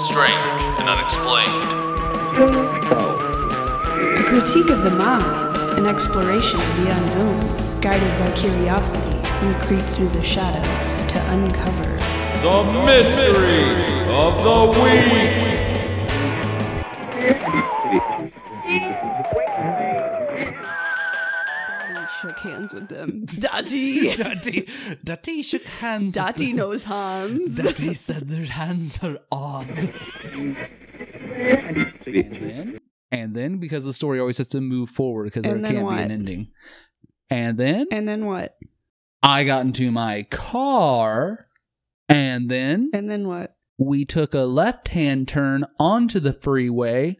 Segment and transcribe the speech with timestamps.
[0.00, 1.64] the strange and unexplained.
[4.18, 7.80] A critique of the mind, an exploration of the unknown.
[7.80, 11.96] Guided by curiosity, we creep through the shadows to uncover.
[12.40, 13.64] The mystery
[14.08, 15.49] of the week.
[22.40, 23.24] Hands with them.
[23.26, 24.14] Daddy!
[24.14, 24.68] Daddy,
[25.04, 26.14] Daddy shook hands.
[26.16, 27.56] with Daddy knows hands.
[27.56, 29.68] Daddy said their hands are odd.
[30.32, 35.64] and then, and then, because the story always has to move forward because there And
[35.64, 36.48] can't then be an ending.
[37.28, 38.56] And then And then what?
[39.22, 41.46] I got into my car,
[42.08, 43.54] and then And then what?
[43.78, 47.16] we took a left-hand turn onto the freeway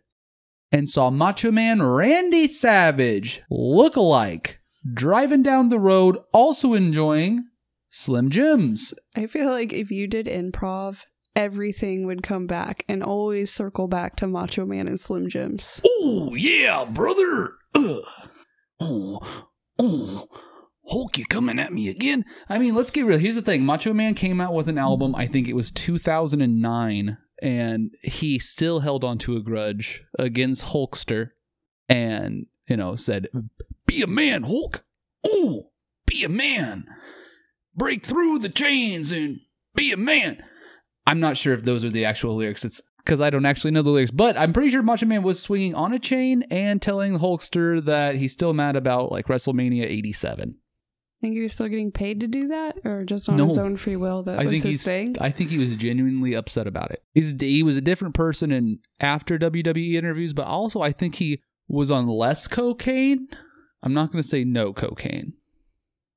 [0.72, 4.59] and saw Macho Man Randy Savage look-alike
[4.92, 7.44] driving down the road, also enjoying
[7.90, 8.94] Slim Jims.
[9.16, 11.04] I feel like if you did improv,
[11.36, 15.80] everything would come back and always circle back to Macho Man and Slim Jims.
[15.84, 17.54] Oh yeah, brother.
[17.74, 18.02] Ugh.
[18.82, 19.46] Oh,
[19.78, 20.26] oh,
[20.88, 22.24] Hulk, you coming at me again?
[22.48, 23.18] I mean, let's get real.
[23.18, 25.14] Here's the thing: Macho Man came out with an album.
[25.14, 31.30] I think it was 2009, and he still held on to a grudge against Hulkster,
[31.88, 33.26] and you know said,
[33.86, 34.84] "Be a man, Hulk.
[35.24, 35.70] Oh,
[36.06, 36.86] be a man.
[37.74, 39.40] Break through the chains and
[39.74, 40.42] be a man."
[41.06, 42.64] I'm not sure if those are the actual lyrics.
[42.64, 45.40] It's because I don't actually know the lyrics, but I'm pretty sure Macho Man was
[45.40, 49.84] swinging on a chain and telling the Hulkster that he's still mad about like WrestleMania
[49.84, 50.56] 87.
[51.20, 53.46] Think he was still getting paid to do that, or just on No.
[53.46, 54.22] his own free will?
[54.22, 55.16] That I was think his thing.
[55.20, 57.02] I think he was genuinely upset about it.
[57.12, 61.42] He's he was a different person in after WWE interviews, but also I think he
[61.70, 63.28] was on less cocaine.
[63.82, 65.34] I'm not going to say no cocaine.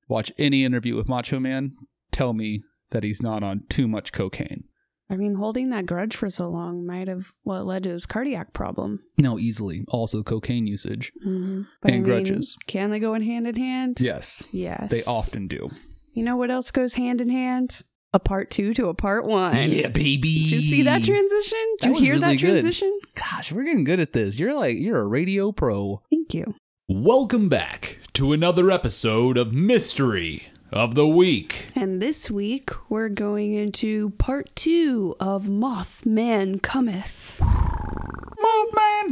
[0.07, 1.75] Watch any interview with Macho Man.
[2.11, 4.65] Tell me that he's not on too much cocaine.
[5.09, 8.53] I mean, holding that grudge for so long might have what led to his cardiac
[8.53, 9.01] problem.
[9.17, 9.85] No, easily.
[9.89, 11.11] Also cocaine usage.
[11.25, 11.53] Mm-hmm.
[11.53, 12.57] And I mean, grudges.
[12.67, 13.99] Can they go in hand in hand?
[13.99, 14.89] Yes, Yes.
[14.89, 15.69] they often do.
[16.13, 17.81] You know what else goes hand in hand?
[18.15, 19.71] A part two to a part one.
[19.71, 20.43] Yeah, baby.
[20.47, 21.57] Did you see that transition?
[21.79, 22.51] Did That you hear really that good.
[22.51, 22.99] transition?
[23.15, 24.37] Gosh, we're getting good at this.
[24.37, 26.01] You're like you're a radio pro.
[26.11, 26.53] Thank you.
[26.87, 31.69] Welcome back to another episode of Mystery of the Week.
[31.73, 37.39] And this week we're going into part two of Mothman Cometh.
[37.41, 39.09] Mothman.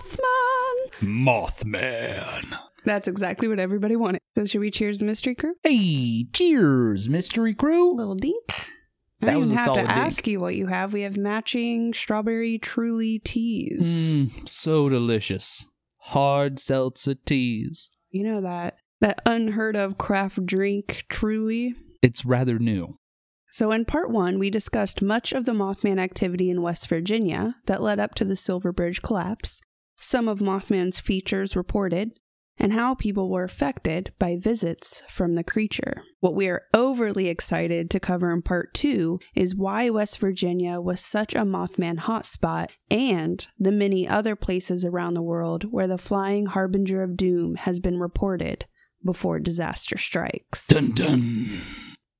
[0.00, 0.90] Mothman!
[1.00, 2.58] Mothman.
[2.84, 4.20] That's exactly what everybody wanted.
[4.36, 5.54] So should we cheers the mystery crew?
[5.62, 7.94] Hey, cheers, mystery crew.
[7.94, 8.36] little dink.
[9.22, 9.96] I That was a have solid to dink.
[9.96, 10.92] ask you what you have.
[10.92, 13.82] We have matching strawberry truly teas.
[14.14, 15.66] Mmm, so delicious.
[15.98, 17.90] Hard seltzer teas.
[18.10, 21.74] You know that that unheard of craft drink truly.
[22.02, 22.94] It's rather new.
[23.52, 27.82] So, in part one, we discussed much of the Mothman activity in West Virginia that
[27.82, 29.60] led up to the Silver Bridge collapse,
[29.96, 32.12] some of Mothman's features reported,
[32.60, 36.02] and how people were affected by visits from the creature.
[36.20, 41.00] What we are overly excited to cover in part two is why West Virginia was
[41.00, 46.46] such a Mothman hotspot and the many other places around the world where the flying
[46.46, 48.66] harbinger of doom has been reported
[49.02, 50.66] before disaster strikes.
[50.66, 51.60] Dun dun.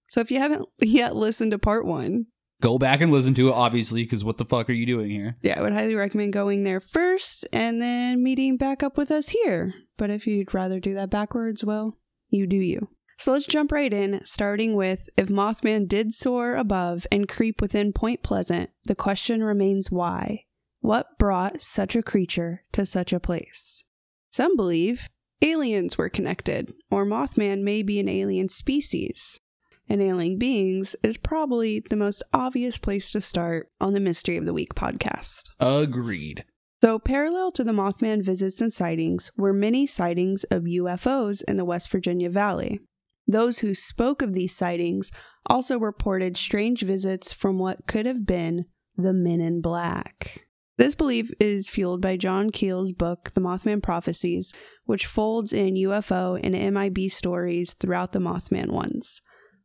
[0.08, 2.26] So if you haven't yet listened to part one,
[2.60, 5.37] Go back and listen to it, obviously, because what the fuck are you doing here?
[5.43, 9.31] yeah, I would highly recommend going there first and then meeting back up with us
[9.31, 9.75] here.
[9.97, 11.97] But if you'd rather do that backwards, well,
[12.28, 12.88] you do you.
[13.19, 17.93] So let's jump right in, starting with if Mothman did soar above and creep within
[17.93, 20.44] Point Pleasant, the question remains why?
[20.81, 23.84] What brought such a creature to such a place?
[24.31, 25.10] Some believe
[25.43, 29.41] aliens were connected, or Mothman may be an alien species.
[29.90, 34.46] And alien beings is probably the most obvious place to start on the Mystery of
[34.46, 35.50] the Week podcast.
[35.58, 36.44] Agreed.
[36.81, 41.64] So, parallel to the Mothman visits and sightings were many sightings of UFOs in the
[41.64, 42.78] West Virginia Valley.
[43.26, 45.10] Those who spoke of these sightings
[45.46, 48.66] also reported strange visits from what could have been
[48.96, 50.46] the Men in Black.
[50.78, 54.54] This belief is fueled by John Keel's book, The Mothman Prophecies,
[54.84, 59.20] which folds in UFO and MIB stories throughout the Mothman ones.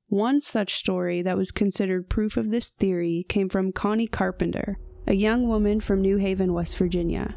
[0.07, 5.13] One such story that was considered proof of this theory came from Connie Carpenter, a
[5.15, 7.35] young woman from New Haven, West Virginia.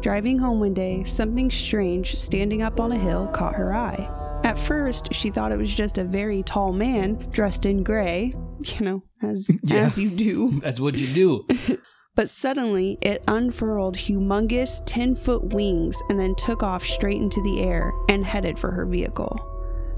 [0.00, 4.08] Driving home one day, something strange standing up on a hill caught her eye.
[4.44, 8.80] At first, she thought it was just a very tall man dressed in gray, you
[8.84, 9.76] know, as Yeah.
[9.78, 10.60] as you do.
[10.62, 11.46] That's what you do.
[12.16, 17.60] But suddenly, it unfurled humongous 10 foot wings and then took off straight into the
[17.64, 19.36] air and headed for her vehicle.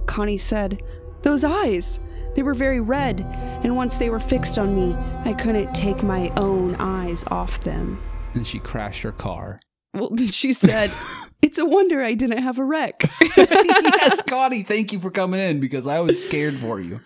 [0.06, 0.82] Connie said,
[1.20, 2.00] Those eyes!
[2.36, 3.22] They were very red,
[3.64, 4.94] and once they were fixed on me,
[5.24, 8.00] I couldn't take my own eyes off them.
[8.34, 9.60] And she crashed her car.
[9.94, 10.92] Well, she said,
[11.42, 12.94] It's a wonder I didn't have a wreck.
[13.36, 17.00] yes, Connie, thank you for coming in because I was scared for you.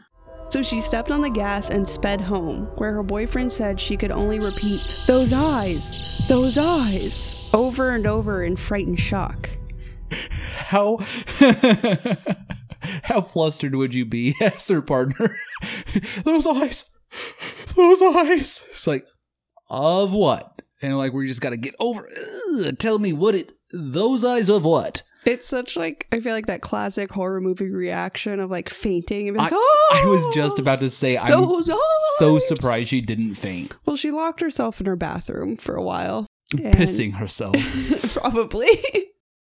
[0.51, 4.11] So she stepped on the gas and sped home, where her boyfriend said she could
[4.11, 6.23] only repeat, Those eyes!
[6.29, 7.37] Those eyes!
[7.53, 9.51] over and over in frightened shock.
[10.57, 10.99] How
[13.05, 15.37] how flustered would you be as her partner?
[16.25, 16.91] Those eyes,
[17.77, 18.65] those eyes.
[18.69, 19.05] It's like,
[19.69, 20.63] of what?
[20.83, 22.09] And like, we just got to get over.
[22.55, 23.53] Ugh, tell me what it.
[23.73, 25.03] Those eyes of what?
[25.27, 29.37] It's such like, I feel like that classic horror movie reaction of like fainting and
[29.37, 30.03] like, I, Oh!
[30.03, 30.63] I was just ah!
[30.63, 31.69] about to say, I'm eyes!
[32.17, 36.27] so surprised she didn't faint, Well, she locked herself in her bathroom for a while.
[36.53, 37.55] and- pissing herself.
[38.15, 38.69] Probably.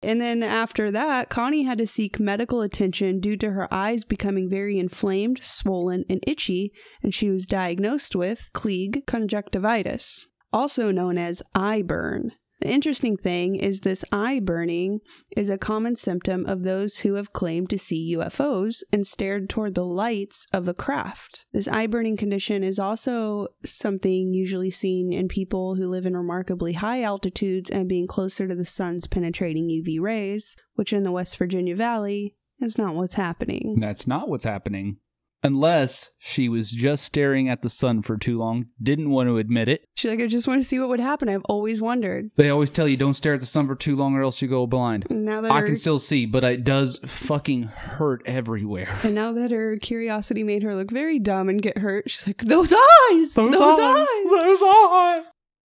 [0.04, 4.50] And then after that, Connie had to seek medical attention due to her eyes becoming
[4.50, 6.72] very inflamed, swollen, and itchy,
[7.04, 12.32] and she was diagnosed with Klieg conjunctivitis, also known as eye burn.
[12.62, 15.00] The interesting thing is this eye burning
[15.36, 19.74] is a common symptom of those who have claimed to see UFOs and stared toward
[19.74, 21.48] the lights of a craft.
[21.54, 26.74] This eye burning condition is also something usually seen in people who live in remarkably
[26.74, 31.38] high altitudes and being closer to the sun's penetrating UV rays, which in the West
[31.38, 33.78] Virginia Valley is not what's happening.
[33.80, 34.98] That's not what's happening.
[35.44, 39.68] Unless she was just staring at the sun for too long, didn't want to admit
[39.68, 39.86] it.
[39.96, 41.30] She's like, I just want to see what would happen.
[41.30, 42.30] I've always wondered.
[42.36, 44.48] They always tell you don't stare at the sun for too long or else you
[44.48, 45.08] go blind.
[45.10, 48.96] Now that I her, can still see, but it does fucking hurt everywhere.
[49.04, 52.44] and now that her curiosity made her look very dumb and get hurt, she's like,
[52.44, 53.34] Those eyes!
[53.34, 54.08] Those, eyes!
[54.30, 55.24] Those eyes!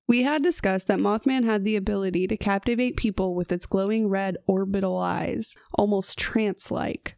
[0.09, 4.37] We had discussed that Mothman had the ability to captivate people with its glowing red
[4.47, 7.17] orbital eyes, almost trance like.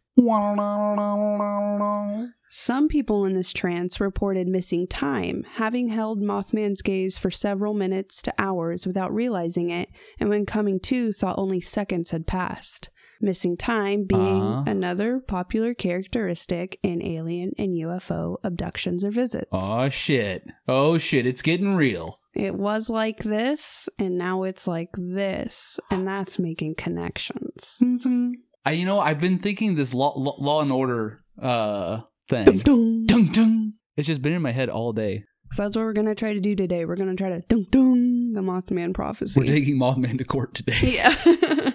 [2.51, 8.21] Some people in this trance reported missing time, having held Mothman's gaze for several minutes
[8.23, 12.89] to hours without realizing it, and when coming to, thought only seconds had passed.
[13.21, 14.63] Missing time being Uh-huh.
[14.71, 19.47] another popular characteristic in alien and UFO abductions or visits.
[19.51, 20.43] Oh shit.
[20.67, 22.17] Oh shit, it's getting real.
[22.33, 27.77] It was like this, and now it's like this, and that's making connections.
[28.65, 32.45] I you know, I've been thinking this law, law, law and order uh thing.
[32.45, 33.05] Dun, dun.
[33.05, 33.73] Dun dun.
[33.97, 35.23] It's just been in my head all day.
[35.51, 36.85] So that's what we're gonna try to do today.
[36.85, 39.39] We're gonna try to dun dun the Mothman prophecy.
[39.39, 40.77] We're taking Mothman to court today.
[40.81, 41.15] yeah.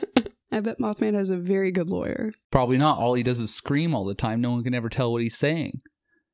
[0.52, 2.98] I bet Mothman has a very good lawyer, Probably not.
[2.98, 4.40] All he does is scream all the time.
[4.40, 5.80] No one can ever tell what he's saying.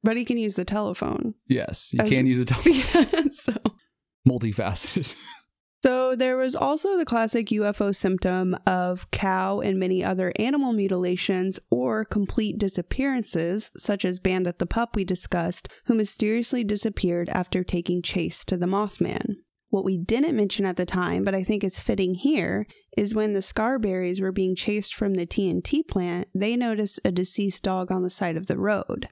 [0.02, 1.32] but he can use the telephone.
[1.48, 3.06] Yes, you As- can use the telephone.
[3.12, 3.54] Yeah, so.
[4.28, 5.14] multifaceted.
[5.82, 11.58] So there was also the classic UFO symptom of cow and many other animal mutilations
[11.70, 18.02] or complete disappearances, such as Bandit the pup we discussed, who mysteriously disappeared after taking
[18.02, 19.36] chase to the Mothman.
[19.70, 22.66] What we didn't mention at the time, but I think is fitting here,
[22.98, 27.62] is when the Scarberries were being chased from the TNT plant, they noticed a deceased
[27.62, 29.08] dog on the side of the road.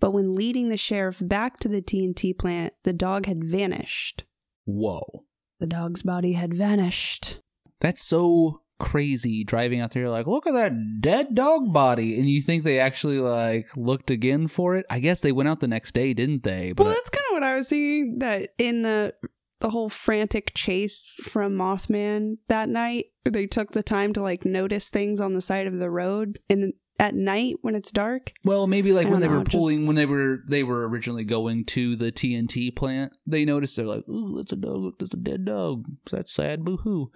[0.00, 4.24] But when leading the sheriff back to the TNT plant, the dog had vanished.
[4.64, 5.25] Whoa.
[5.60, 7.40] The dog's body had vanished.
[7.80, 12.42] That's so crazy driving out there like look at that dead dog body and you
[12.42, 15.92] think they actually like looked again for it i guess they went out the next
[15.92, 18.18] day didn't they well, that's kind of what I was seeing.
[18.18, 19.14] That in the
[19.60, 24.90] the whole frantic chase from Mothman that night, they took the time to like notice
[24.90, 28.32] things on the side of the road and at night when it's dark.
[28.44, 31.24] well maybe like when they know, were just- pulling when they were they were originally
[31.24, 35.16] going to the tnt plant they noticed they're like ooh that's a dog that's a
[35.18, 37.10] dead dog that's sad boo-hoo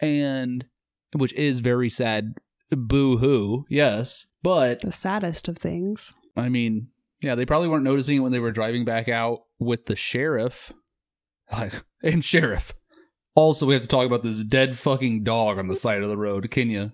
[0.00, 0.66] and
[1.16, 2.34] which is very sad
[2.70, 6.12] boo-hoo yes but The saddest of things.
[6.36, 6.88] I mean,
[7.22, 10.70] yeah, they probably weren't noticing it when they were driving back out with the sheriff.
[11.50, 12.74] Like, and sheriff.
[13.34, 16.18] Also, we have to talk about this dead fucking dog on the side of the
[16.18, 16.50] road.
[16.50, 16.92] Can you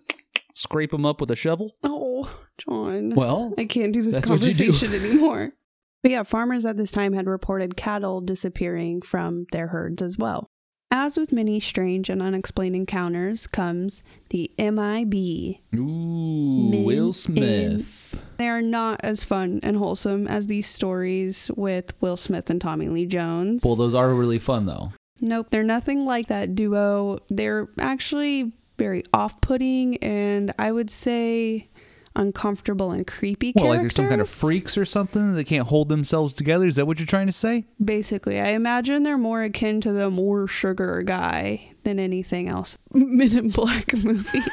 [0.61, 1.73] scrape them up with a shovel?
[1.83, 3.14] Oh, John.
[3.14, 4.26] Well, I can't do this you do.
[4.26, 5.52] conversation anymore.
[6.02, 10.47] But yeah, farmers at this time had reported cattle disappearing from their herds as well.
[10.93, 15.14] As with many strange and unexplained encounters comes the MIB,
[15.76, 18.21] ooh, Men Will in- Smith.
[18.38, 22.88] They are not as fun and wholesome as these stories with Will Smith and Tommy
[22.88, 23.62] Lee Jones.
[23.64, 24.93] Well, those are really fun though.
[25.21, 27.19] nope, they're nothing like that duo.
[27.29, 31.68] They're actually very off putting and I would say
[32.16, 33.76] uncomfortable and creepy Well, characters.
[33.76, 36.66] like there's some kind of freaks or something that can't hold themselves together.
[36.66, 37.66] Is that what you're trying to say?
[37.84, 42.78] Basically, I imagine they're more akin to the more sugar guy than anything else.
[42.92, 44.40] Men in Black movie.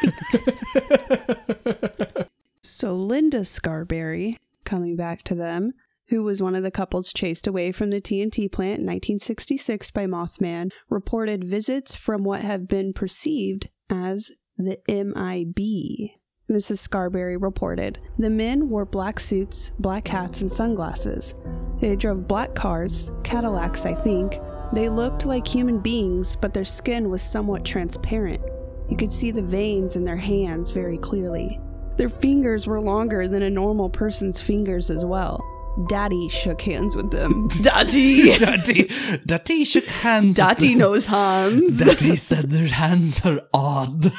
[2.62, 5.74] so Linda Scarberry, coming back to them,
[6.10, 10.06] who was one of the couples chased away from the TNT plant in 1966 by
[10.06, 16.12] Mothman, reported visits from what have been perceived as the MIB.
[16.50, 16.78] Mrs.
[16.78, 21.36] Scarberry reported the men wore black suits, black hats, and sunglasses.
[21.80, 24.40] They drove black cars, Cadillacs, I think.
[24.74, 28.42] They looked like human beings, but their skin was somewhat transparent.
[28.90, 31.60] You could see the veins in their hands very clearly.
[31.98, 35.44] Their fingers were longer than a normal person's fingers as well.
[35.86, 37.48] Daddy shook hands with them.
[37.62, 38.36] Daddy!
[38.38, 38.90] Daddy,
[39.26, 40.30] Daddy shook hands.
[40.30, 40.78] with Daddy them.
[40.80, 41.78] knows hands.
[41.78, 44.12] Daddy said their hands are odd.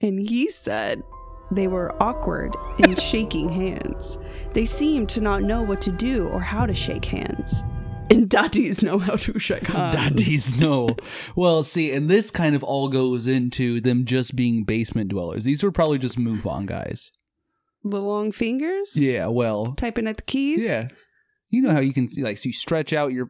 [0.00, 1.02] And he said
[1.50, 4.16] they were awkward in shaking hands.
[4.52, 7.64] They seemed to not know what to do or how to shake hands.
[8.10, 9.94] And daddies know how to shake hands.
[9.96, 10.90] Daddies know.
[11.34, 15.44] Well, see, and this kind of all goes into them just being basement dwellers.
[15.44, 17.10] These were probably just move on guys.
[17.84, 18.96] The long fingers?
[18.96, 20.62] Yeah, well, Typing at the keys?
[20.62, 20.88] yeah.
[21.50, 23.28] You know how you can see, like, so you stretch out your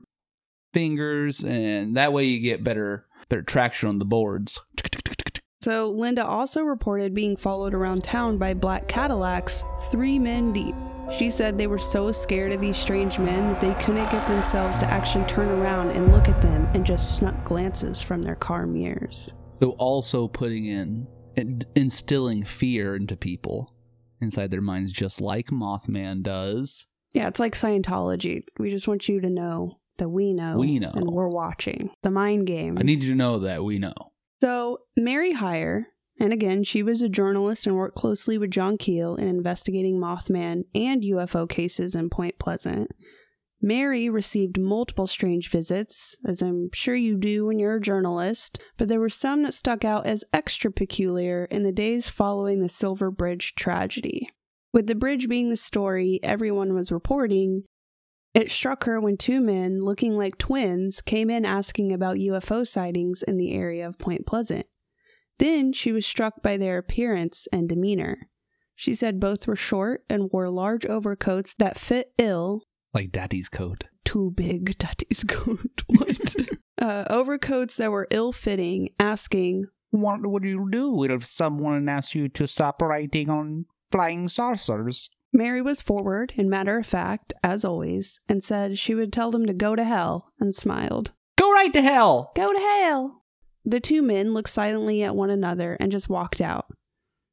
[0.72, 4.60] fingers, and that way you get better better traction on the boards.
[5.62, 10.74] So Linda also reported being followed around town by black Cadillacs, three men deep.
[11.10, 14.78] She said they were so scared of these strange men that they couldn't get themselves
[14.78, 18.66] to actually turn around and look at them and just snuck glances from their car
[18.66, 19.32] mirrors.
[19.60, 21.06] So also putting in
[21.36, 23.73] and instilling fear into people
[24.24, 26.86] inside their minds, just like Mothman does.
[27.12, 28.44] Yeah, it's like Scientology.
[28.58, 30.58] We just want you to know that we know.
[30.58, 30.90] We know.
[30.92, 31.90] And we're watching.
[32.02, 32.76] The mind game.
[32.78, 33.94] I need you to know that we know.
[34.40, 35.86] So, Mary Hyre,
[36.18, 40.64] and again, she was a journalist and worked closely with John Keel in investigating Mothman
[40.74, 42.90] and UFO cases in Point Pleasant.
[43.64, 48.88] Mary received multiple strange visits, as I'm sure you do when you're a journalist, but
[48.88, 53.10] there were some that stuck out as extra peculiar in the days following the Silver
[53.10, 54.28] Bridge tragedy.
[54.74, 57.62] With the bridge being the story everyone was reporting,
[58.34, 63.22] it struck her when two men, looking like twins, came in asking about UFO sightings
[63.22, 64.66] in the area of Point Pleasant.
[65.38, 68.28] Then she was struck by their appearance and demeanor.
[68.74, 72.64] She said both were short and wore large overcoats that fit ill.
[72.94, 73.84] Like Daddy's coat.
[74.04, 75.82] Too big, daddy's coat.
[75.86, 76.36] What?
[76.80, 82.28] uh, overcoats that were ill fitting, asking, What would you do if someone asked you
[82.28, 85.10] to stop writing on flying saucers?
[85.32, 89.46] Mary was forward and matter of fact, as always, and said she would tell them
[89.46, 91.12] to go to hell, and smiled.
[91.36, 92.30] Go right to hell!
[92.36, 93.24] Go to hell!
[93.64, 96.66] The two men looked silently at one another and just walked out.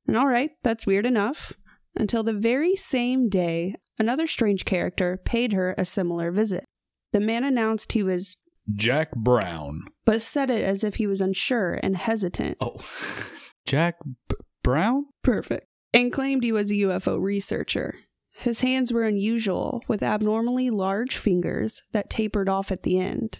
[0.08, 1.54] And all right, that's weird enough.
[1.96, 6.66] Until the very same day, another strange character paid her a similar visit.
[7.14, 8.36] The man announced he was,
[8.74, 9.84] Jack Brown.
[10.06, 12.58] but said it as if he was unsure and hesitant.
[12.60, 12.78] Oh.
[13.66, 13.96] Jack
[14.28, 15.06] B- Brown?
[15.24, 15.68] Perfect.
[15.94, 17.94] And claimed he was a UFO researcher.
[18.34, 23.40] His hands were unusual, with abnormally large fingers that tapered off at the end.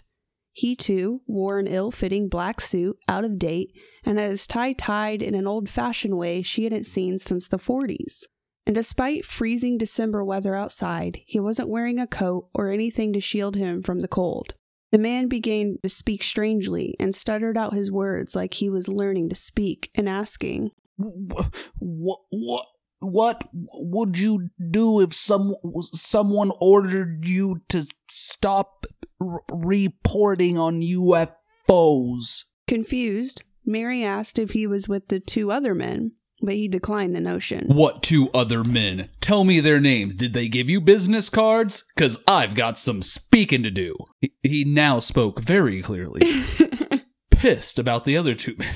[0.52, 3.70] He too wore an ill fitting black suit, out of date,
[4.04, 7.56] and had his tie tied in an old fashioned way she hadn't seen since the
[7.58, 8.24] 40s.
[8.66, 13.56] And despite freezing December weather outside, he wasn't wearing a coat or anything to shield
[13.56, 14.54] him from the cold.
[14.92, 19.30] The man began to speak strangely and stuttered out his words like he was learning
[19.30, 21.50] to speak and asking, What,
[22.28, 22.66] what,
[23.00, 25.54] what would you do if some
[25.92, 28.86] someone ordered you to stop
[29.20, 32.44] r- reporting on UFOs?
[32.68, 37.20] Confused, Mary asked if he was with the two other men, but he declined the
[37.20, 37.66] notion.
[37.68, 39.08] What two other men?
[39.20, 40.14] Tell me their names.
[40.14, 41.84] Did they give you business cards?
[41.96, 43.96] Cause I've got some speaking to do.
[44.20, 46.20] He, he now spoke very clearly,
[47.30, 48.74] pissed about the other two men.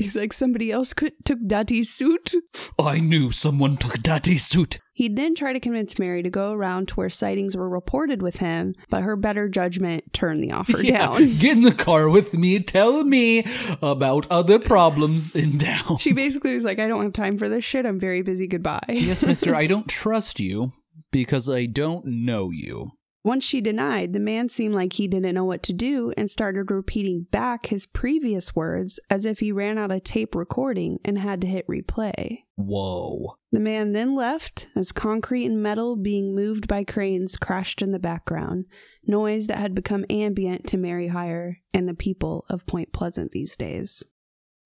[0.00, 2.34] He's like, somebody else could, took Daddy's suit.
[2.78, 4.78] I knew someone took Daddy's suit.
[4.94, 8.36] He'd then try to convince Mary to go around to where sightings were reported with
[8.36, 11.36] him, but her better judgment turned the offer down.
[11.38, 12.60] Get in the car with me.
[12.60, 13.44] Tell me
[13.82, 15.98] about other problems in town.
[15.98, 17.84] She basically was like, I don't have time for this shit.
[17.84, 18.46] I'm very busy.
[18.46, 18.84] Goodbye.
[18.88, 20.72] yes, mister, I don't trust you
[21.10, 22.92] because I don't know you.
[23.22, 26.70] Once she denied, the man seemed like he didn't know what to do and started
[26.70, 31.42] repeating back his previous words as if he ran out of tape recording and had
[31.42, 32.38] to hit replay.
[32.56, 33.36] Whoa.
[33.52, 37.98] The man then left as concrete and metal being moved by cranes crashed in the
[37.98, 38.64] background,
[39.06, 43.54] noise that had become ambient to Mary Hyre and the people of Point Pleasant these
[43.54, 44.02] days.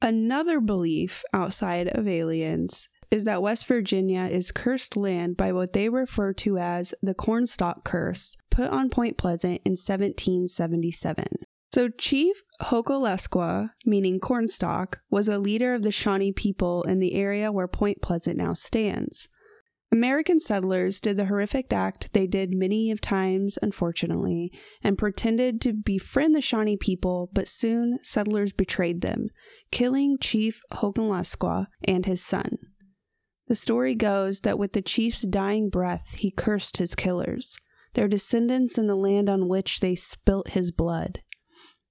[0.00, 5.88] Another belief outside of aliens is that West Virginia is cursed land by what they
[5.88, 11.24] refer to as the Cornstalk Curse, put on Point Pleasant in 1777.
[11.72, 17.52] So, Chief Hokolesqua, meaning Cornstalk, was a leader of the Shawnee people in the area
[17.52, 19.28] where Point Pleasant now stands.
[19.92, 24.50] American settlers did the horrific act they did many of times, unfortunately,
[24.82, 29.28] and pretended to befriend the Shawnee people, but soon settlers betrayed them,
[29.70, 32.58] killing Chief Hokolesqua and his son.
[33.46, 37.58] The story goes that with the chief's dying breath, he cursed his killers,
[37.92, 41.20] their descendants in the land on which they spilt his blood.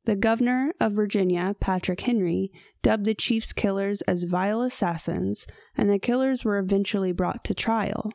[0.05, 5.99] The governor of Virginia, Patrick Henry, dubbed the chief's killers as vile assassins, and the
[5.99, 8.11] killers were eventually brought to trial.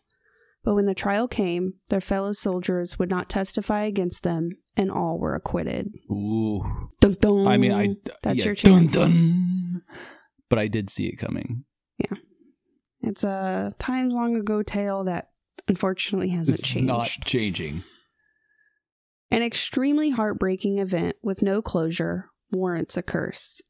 [0.65, 5.19] But when the trial came, their fellow soldiers would not testify against them, and all
[5.19, 5.93] were acquitted.
[6.11, 6.61] Ooh.
[7.01, 7.47] Dun, dun.
[7.47, 8.93] I mean, I That's yeah, your chance.
[8.93, 9.11] dun.
[9.11, 9.83] dun.
[10.51, 11.65] But I did see it coming.
[13.09, 15.31] It's a times long ago tale that
[15.67, 16.87] unfortunately hasn't It's changed.
[16.87, 17.83] not changing.
[19.31, 23.63] An extremely heartbreaking event with no closure warrants a curse.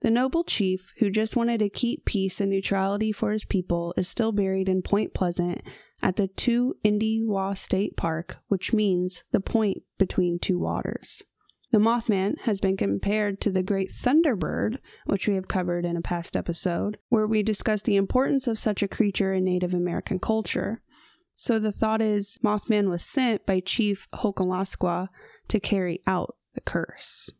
[0.00, 4.08] The noble chief, who just wanted to keep peace and neutrality for his people, is
[4.08, 5.60] still buried in Point Pleasant
[6.00, 11.24] at the Tu-Endie-Wei State Park, which means the point between two waters.
[11.70, 16.02] The Mothman has been compared to the great Thunderbird, which we have covered in a
[16.02, 20.80] past episode, where we discussed the importance of such a creature in Native American culture.
[21.34, 25.08] So the thought is Mothman was sent by Chief Hokolesqua
[25.48, 27.30] to carry out the curse.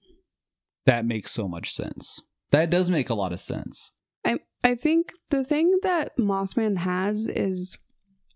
[0.84, 2.20] That makes so much sense.
[2.50, 3.92] That does make a lot of sense.
[4.24, 7.78] I I think the thing that Mothman has is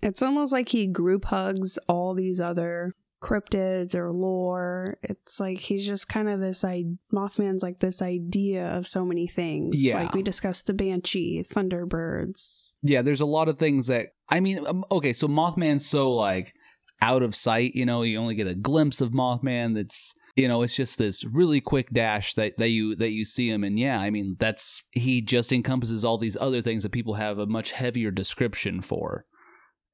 [0.03, 4.99] it's almost like he group hugs all these other cryptids or lore.
[5.03, 9.27] It's like he's just kind of this I Mothman's like this idea of so many
[9.27, 9.77] things.
[9.79, 10.03] Yeah.
[10.03, 12.77] Like we discussed the Banshee, Thunderbirds.
[12.83, 14.67] Yeah, there's a lot of things that I mean.
[14.67, 16.55] Um, okay, so Mothman's so like
[17.01, 17.75] out of sight.
[17.75, 19.75] You know, you only get a glimpse of Mothman.
[19.75, 23.49] That's you know, it's just this really quick dash that that you that you see
[23.49, 23.65] him.
[23.65, 27.39] And yeah, I mean, that's he just encompasses all these other things that people have
[27.39, 29.27] a much heavier description for.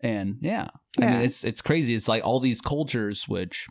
[0.01, 0.69] And yeah,
[1.01, 1.95] I mean, it's it's crazy.
[1.95, 3.67] It's like all these cultures, which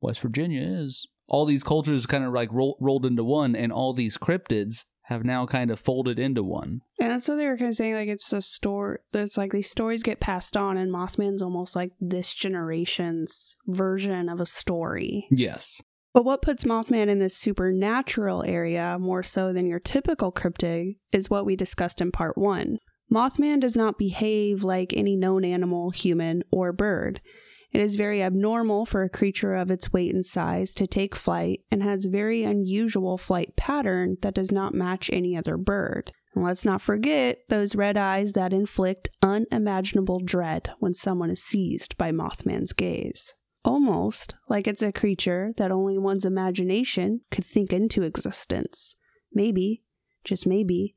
[0.00, 1.06] West Virginia is.
[1.28, 5.24] All these cultures kind of like roll, rolled into one, and all these cryptids have
[5.24, 6.82] now kind of folded into one.
[7.00, 7.94] And that's what they were kind of saying.
[7.94, 8.98] Like it's the story.
[9.12, 14.40] It's like these stories get passed on, and Mothman's almost like this generation's version of
[14.40, 15.26] a story.
[15.30, 15.80] Yes.
[16.12, 21.28] But what puts Mothman in this supernatural area more so than your typical cryptid is
[21.28, 22.78] what we discussed in part one.
[23.10, 27.20] Mothman does not behave like any known animal, human, or bird.
[27.72, 31.60] It is very abnormal for a creature of its weight and size to take flight
[31.70, 36.12] and has very unusual flight pattern that does not match any other bird.
[36.34, 41.96] And let's not forget those red eyes that inflict unimaginable dread when someone is seized
[41.96, 43.34] by Mothman's gaze
[43.66, 48.94] almost like it's a creature that only one's imagination could think into existence.
[49.32, 49.82] Maybe,
[50.24, 50.94] just maybe,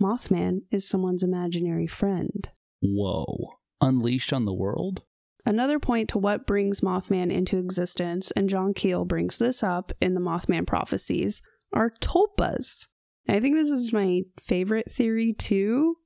[0.00, 2.48] Mothman is someone's imaginary friend.
[2.80, 3.54] Whoa.
[3.80, 5.02] Unleashed on the world?
[5.44, 10.14] Another point to what brings Mothman into existence, and John Keel brings this up in
[10.14, 11.40] the Mothman prophecies,
[11.72, 12.86] are tulpas.
[13.28, 15.96] I think this is my favorite theory too.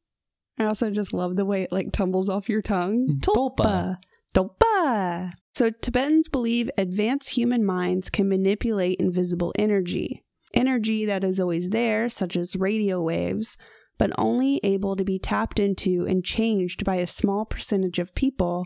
[0.59, 3.09] I also just love the way it like tumbles off your tongue.
[3.09, 3.97] Mm, tulpa.
[4.35, 5.33] Tulpa.
[5.55, 10.23] So Tibetans believe advanced human minds can manipulate invisible energy.
[10.53, 13.57] Energy that is always there, such as radio waves,
[14.01, 18.65] but only able to be tapped into and changed by a small percentage of people,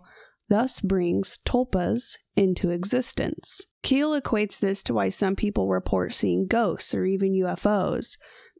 [0.48, 3.60] thus brings tulpas into existence.
[3.82, 8.16] Keel equates this to why some people report seeing ghosts or even UFOs.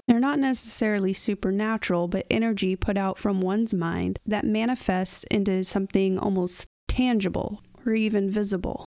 [0.08, 6.18] They're not necessarily supernatural, but energy put out from one's mind that manifests into something
[6.18, 8.84] almost tangible or even visible.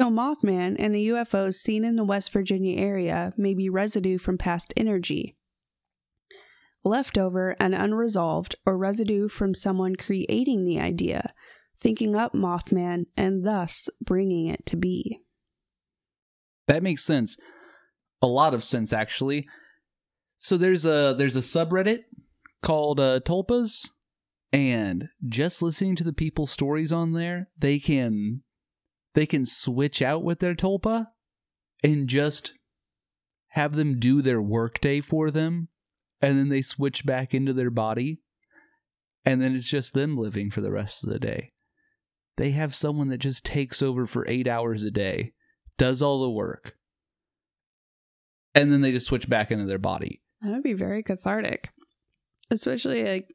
[0.00, 4.38] So, Mothman and the UFOs seen in the West Virginia area may be residue from
[4.38, 5.36] past energy,
[6.84, 11.32] leftover and unresolved, or residue from someone creating the idea,
[11.80, 15.20] thinking up Mothman, and thus bringing it to be.
[16.66, 17.36] That makes sense.
[18.20, 19.46] A lot of sense actually.
[20.38, 22.04] So there's a there's a subreddit
[22.62, 23.88] called uh, Tulpas
[24.52, 28.42] and just listening to the people's stories on there, they can
[29.14, 31.06] they can switch out with their tulpa
[31.82, 32.52] and just
[33.48, 35.68] have them do their workday for them
[36.20, 38.20] and then they switch back into their body
[39.24, 41.52] and then it's just them living for the rest of the day.
[42.36, 45.32] They have someone that just takes over for 8 hours a day,
[45.76, 46.74] does all the work.
[48.54, 50.22] And then they just switch back into their body.
[50.40, 51.70] That would be very cathartic.
[52.50, 53.34] Especially like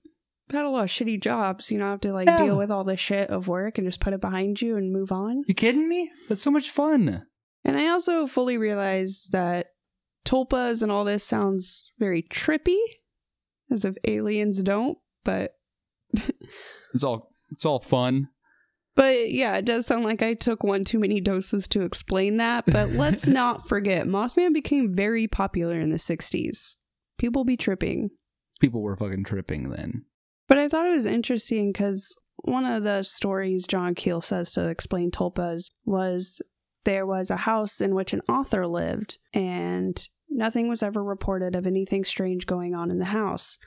[0.49, 2.37] I've had a lot of shitty jobs, you know, have to like Yeah.
[2.37, 5.11] deal with all the shit of work and just put it behind you and move
[5.11, 5.43] on.
[5.47, 6.11] You kidding me?
[6.27, 7.25] That's so much fun.
[7.63, 9.67] And I also fully realize that
[10.25, 12.79] tulpas and all this sounds very trippy,
[13.71, 15.55] as if aliens don't, but
[16.93, 18.29] It's all It's all fun.
[18.95, 22.65] But yeah, it does sound like I took one too many doses to explain that.
[22.67, 26.77] But let's not forget, Mothman became very popular in the 60s.
[27.17, 28.11] People be tripping.
[28.59, 30.05] People were fucking tripping then.
[30.47, 34.67] But I thought it was interesting because one of the stories John Keel says to
[34.67, 36.41] explain tulpas was
[36.83, 41.67] there was a house in which an author lived, and nothing was ever reported of
[41.67, 43.57] anything strange going on in the house.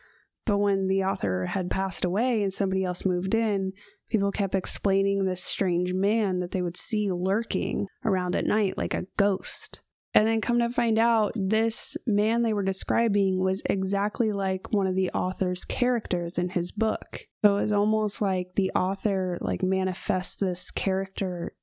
[0.45, 3.73] But when the author had passed away and somebody else moved in,
[4.09, 8.95] people kept explaining this strange man that they would see lurking around at night like
[8.95, 9.83] a ghost.
[10.15, 14.87] And then come to find out, this man they were describing was exactly like one
[14.87, 17.27] of the author's characters in his book.
[17.45, 21.55] So it was almost like the author like manifests this character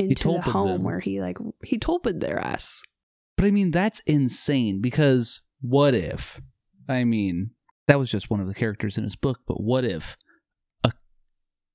[0.00, 0.82] into the home them.
[0.82, 2.82] where he like he tulpa'd their ass.
[3.36, 6.40] But I mean, that's insane because what if,
[6.88, 7.52] I mean,
[7.86, 10.16] that was just one of the characters in his book, but what if
[10.84, 10.92] a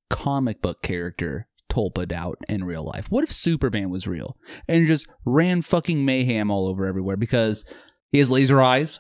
[0.10, 3.08] comic book character tulpa'd out in real life?
[3.10, 7.66] What if Superman was real and just ran fucking mayhem all over everywhere because
[8.12, 9.00] he has laser eyes,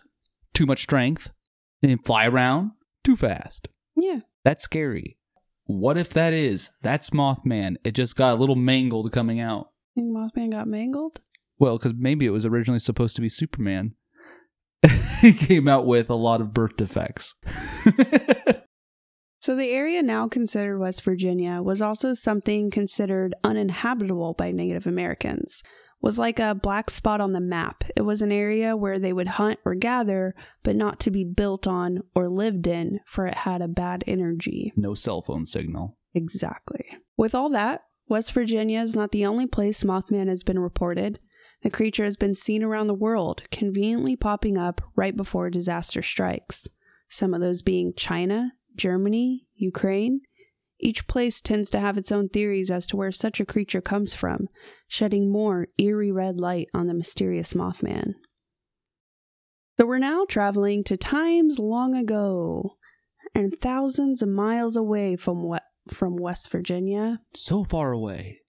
[0.53, 1.29] too much strength,
[1.83, 2.71] and fly around
[3.03, 3.67] too fast?
[3.95, 4.21] Yeah.
[4.43, 5.17] That's scary.
[5.65, 6.69] What if that is?
[6.81, 7.77] That's Mothman.
[7.83, 9.71] It just got a little mangled coming out.
[9.95, 11.21] Think Mothman got mangled?
[11.57, 13.95] Well, because maybe it was originally supposed to be Superman.
[15.21, 17.33] he came out with a lot of birth defects.
[19.45, 25.61] So the area now considered West Virginia was also something considered uninhabitable by Native Americans.
[26.01, 27.83] Was like a black spot on the map.
[27.95, 31.65] It was an area where they would hunt or gather, but not to be built
[31.65, 34.71] on or lived in, for it had a bad energy.
[34.75, 35.97] no cell phone signal.
[36.13, 36.85] Exactly.
[37.17, 41.19] With all that, West Virginia is not the only place Mothman has been reported.
[41.63, 46.67] The creature has been seen around the world, conveniently popping up right before disaster strikes.
[47.09, 50.21] Some of those being China, Germany, Ukraine.
[50.79, 54.13] Each place tends to have its own theories as to where such a creature comes
[54.13, 54.49] from,
[54.87, 58.13] shedding more eerie red light on the mysterious Mothman.
[59.77, 62.77] So we're now traveling to times long ago,
[63.33, 67.19] and thousands of miles away from what from West Virginia.
[67.33, 68.39] So far away.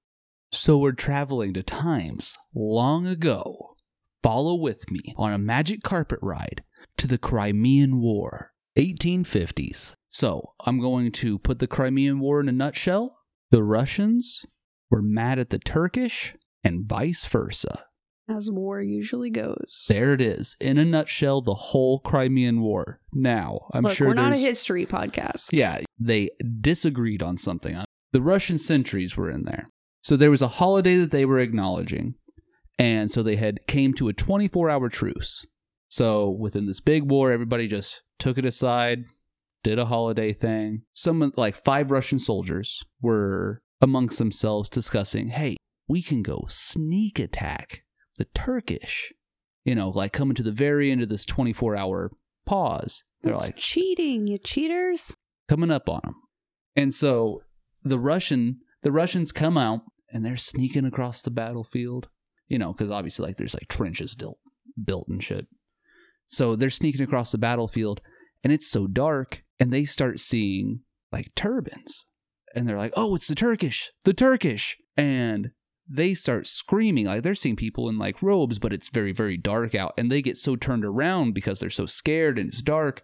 [0.52, 3.74] So we're traveling to times long ago.
[4.22, 6.62] Follow with me on a magic carpet ride
[6.96, 9.94] to the Crimean War, 1850s.
[10.16, 13.18] So I'm going to put the Crimean War in a nutshell.
[13.50, 14.46] The Russians
[14.90, 17.84] were mad at the Turkish and vice versa.
[18.26, 19.84] As war usually goes.
[19.90, 20.56] There it is.
[20.58, 23.02] In a nutshell, the whole Crimean War.
[23.12, 25.52] Now, I'm Look, sure we're not a history podcast.
[25.52, 26.30] Yeah, they
[26.62, 27.84] disagreed on something.
[28.12, 29.66] The Russian sentries were in there.
[30.00, 32.14] So there was a holiday that they were acknowledging.
[32.78, 35.44] And so they had came to a 24-hour truce.
[35.88, 39.04] So within this big war, everybody just took it aside,
[39.66, 40.82] did a holiday thing.
[40.94, 45.56] Some like five Russian soldiers were amongst themselves discussing, "Hey,
[45.88, 47.82] we can go sneak attack
[48.16, 49.12] the Turkish."
[49.64, 52.12] You know, like coming to the very end of this 24-hour
[52.46, 53.02] pause.
[53.22, 55.12] They're That's like, cheating, you cheaters.
[55.48, 56.14] coming up on them.
[56.76, 57.42] And so
[57.82, 59.80] the Russian the Russians come out
[60.12, 62.08] and they're sneaking across the battlefield,
[62.46, 64.38] you know, because obviously like there's like trenches built
[64.84, 65.48] built and shit.
[66.28, 68.00] So they're sneaking across the battlefield
[68.44, 70.80] and it's so dark and they start seeing
[71.12, 72.06] like turbans
[72.54, 75.50] and they're like, "Oh, it's the Turkish, the Turkish!" And
[75.88, 79.74] they start screaming like they're seeing people in like robes, but it's very very dark
[79.74, 83.02] out, and they get so turned around because they're so scared and it's dark,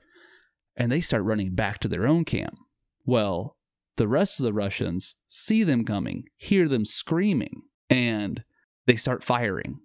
[0.77, 2.57] and they start running back to their own camp.
[3.05, 3.57] Well,
[3.97, 8.43] the rest of the Russians see them coming, hear them screaming, and
[8.87, 9.81] they start firing,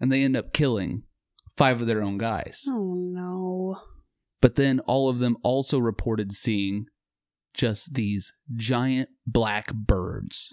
[0.00, 1.04] and they end up killing
[1.56, 2.64] five of their own guys.
[2.68, 3.91] Oh no.
[4.42, 6.86] But then all of them also reported seeing
[7.54, 10.52] just these giant black birds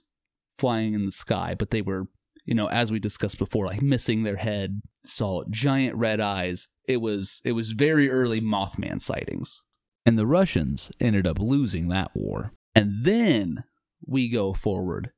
[0.57, 2.05] flying in the sky, but they were,
[2.45, 6.67] you know, as we discussed before, like missing their head, saw giant red eyes.
[6.85, 9.61] It was it was very early Mothman sightings.
[10.05, 12.53] And the Russians ended up losing that war.
[12.75, 13.63] And then
[14.05, 15.11] we go forward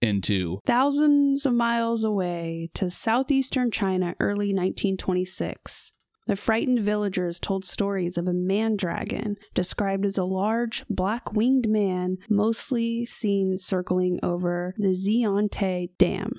[0.00, 5.92] into Thousands of miles away to southeastern China, early 1926.
[6.28, 11.70] The frightened villagers told stories of a man dragon, described as a large, black winged
[11.70, 16.32] man, mostly seen circling over the Zionte Dam.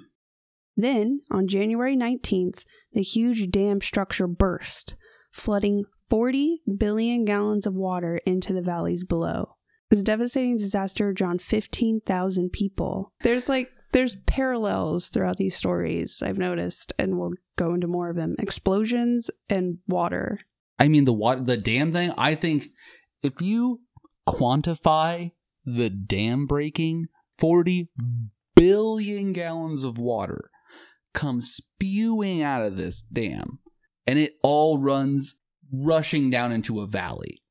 [0.78, 4.96] Then, on January 19th, the huge dam structure burst,
[5.32, 9.56] flooding 40 billion gallons of water into the valleys below.
[9.90, 13.12] This devastating disaster drowned 15,000 people.
[13.24, 18.16] There's like there's parallels throughout these stories I've noticed and we'll go into more of
[18.16, 18.36] them.
[18.40, 20.40] Explosions and water.
[20.78, 22.70] I mean the water the dam thing, I think
[23.24, 23.82] if you
[24.28, 25.32] quantify
[25.66, 27.90] the dam breaking, 40
[28.56, 30.50] billion gallons of water
[31.14, 33.60] come spewing out of this dam,
[34.06, 35.36] and it all runs
[35.72, 37.42] rushing down into a valley.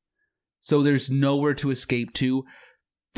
[0.61, 2.45] So there's nowhere to escape to.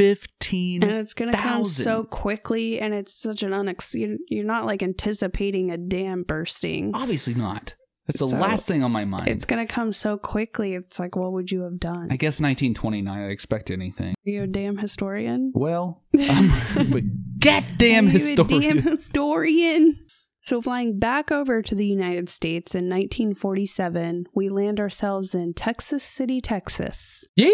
[0.01, 3.93] 15 And it's gonna come so quickly, and it's such an unex.
[4.27, 6.91] You're, not like anticipating a dam bursting.
[6.95, 7.75] Obviously not.
[8.07, 9.27] That's the So, last thing on my mind.
[9.27, 10.73] It's gonna come so quickly.
[10.73, 12.07] It's like, what would you have done?
[12.09, 13.07] I guess 1929.
[13.15, 14.15] I expect anything.
[14.25, 15.51] Are you a damn historian?
[15.53, 16.49] Well, I'm
[16.91, 17.03] but
[17.39, 18.77] goddamn Are you a historian.
[18.77, 19.99] damn historian.
[20.43, 26.03] So, flying back over to the United States in 1947, we land ourselves in Texas
[26.03, 27.23] City, Texas.
[27.35, 27.51] Yep.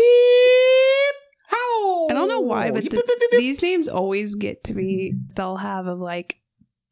[1.48, 2.08] How?
[2.10, 5.14] I don't know why, but the, these names always get to me.
[5.36, 6.38] They'll have of like,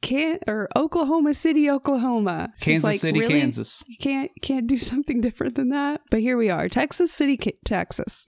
[0.02, 2.54] can or Oklahoma City, Oklahoma.
[2.62, 3.40] Kansas like, City, really?
[3.40, 3.84] Kansas.
[3.88, 6.02] You can't can't do something different than that.
[6.10, 8.30] But here we are, Texas City, Texas.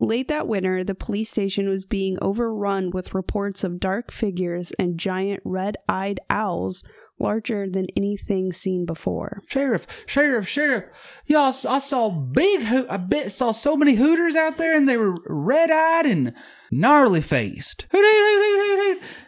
[0.00, 4.98] Late that winter, the police station was being overrun with reports of dark figures and
[4.98, 6.82] giant red-eyed owls
[7.18, 9.40] larger than anything seen before.
[9.46, 10.84] Sheriff, sheriff, sheriff!
[11.26, 14.96] Y'all, I saw big, ho- I bet saw so many hooters out there, and they
[14.96, 16.34] were red-eyed and
[16.70, 17.86] gnarly faced.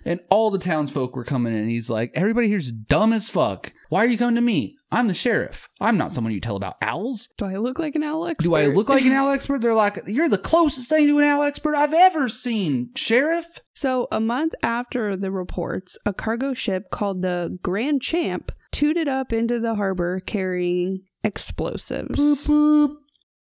[0.05, 1.69] And all the townsfolk were coming in.
[1.69, 3.73] He's like, everybody here's dumb as fuck.
[3.89, 4.77] Why are you coming to me?
[4.91, 5.69] I'm the sheriff.
[5.81, 7.29] I'm not someone you tell about owls.
[7.39, 8.45] Do I look like an owl expert?
[8.45, 9.61] Do I look like an owl expert?
[9.61, 13.61] They're like, you're the closest thing to an owl expert I've ever seen, sheriff.
[13.75, 19.61] So, a month after the reports, a cargo ship called the Grandcamp tooted up into
[19.61, 22.19] the harbor carrying explosives.
[22.47, 22.95] Boop,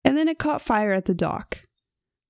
[0.03, 1.61] And then it caught fire at the dock.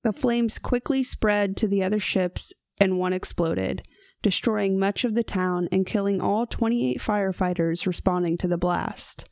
[0.04, 3.84] The flames quickly spread to the other ships, and one exploded,
[4.22, 9.28] destroying much of the town and killing all 28 firefighters responding to the blast.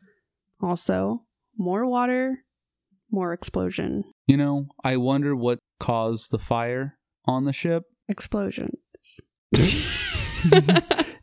[0.62, 1.24] Also,
[1.58, 2.40] more water,
[3.12, 4.04] more explosion.
[4.28, 7.84] You know, I wonder what caused the fire on the ship.
[8.08, 8.78] Explosion.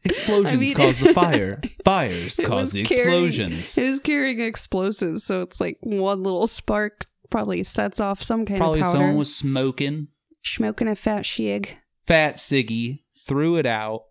[0.05, 1.61] Explosions I mean- cause the fire.
[1.85, 3.77] Fires cause the carrying- explosions.
[3.79, 8.61] It was carrying explosives, so it's like one little spark probably sets off some kind
[8.61, 8.99] Probably of powder.
[8.99, 10.09] someone was smoking.
[10.45, 11.71] smoking a fat shig.
[12.07, 14.03] Fat Siggy threw it out,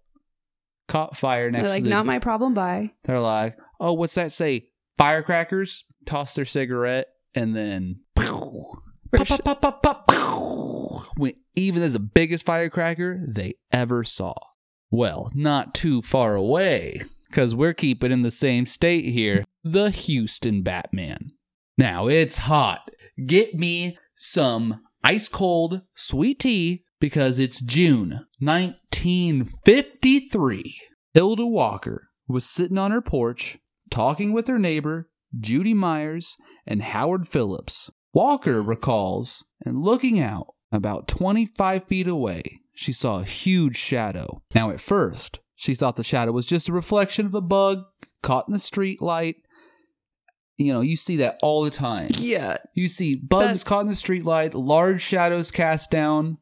[0.88, 1.90] caught fire next They're like, to the.
[1.90, 2.54] not my problem.
[2.54, 2.92] Bye.
[3.04, 4.70] they're like, oh, what's that say?
[4.98, 5.84] Firecrackers.
[6.06, 8.02] Toss their cigarette and then.
[8.16, 11.04] Pop, pop, pop, pop, pop, pow.
[11.18, 14.34] Went even as the biggest firecracker they ever saw.
[14.92, 19.44] Well, not too far away, because we're keeping in the same state here.
[19.64, 21.32] The Houston Batman.
[21.78, 22.90] Now it's hot.
[23.26, 30.78] Get me some ice cold sweet tea because it's June 1953.
[31.14, 33.58] Hilda Walker was sitting on her porch
[33.92, 37.90] talking with her neighbor, Judy Myers, and Howard Phillips.
[38.14, 44.42] Walker recalls, and looking out about 25 feet away, she saw a huge shadow.
[44.54, 47.84] Now, at first, she thought the shadow was just a reflection of a bug
[48.24, 49.36] caught in the street light.
[50.58, 52.12] You know, you see that all the time.
[52.18, 52.58] Yeah.
[52.74, 56.38] You see bugs That- caught in the streetlight, large shadows cast down.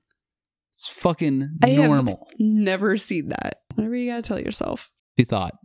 [0.73, 2.27] It's fucking I normal.
[2.39, 3.61] Never seen that.
[3.75, 4.91] Whatever you gotta tell yourself.
[5.15, 5.55] He thought,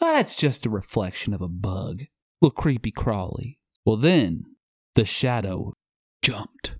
[0.00, 2.02] that's just a reflection of a bug.
[2.40, 3.58] Little creepy crawly.
[3.84, 4.44] Well, then
[4.94, 5.74] the shadow
[6.22, 6.76] jumped,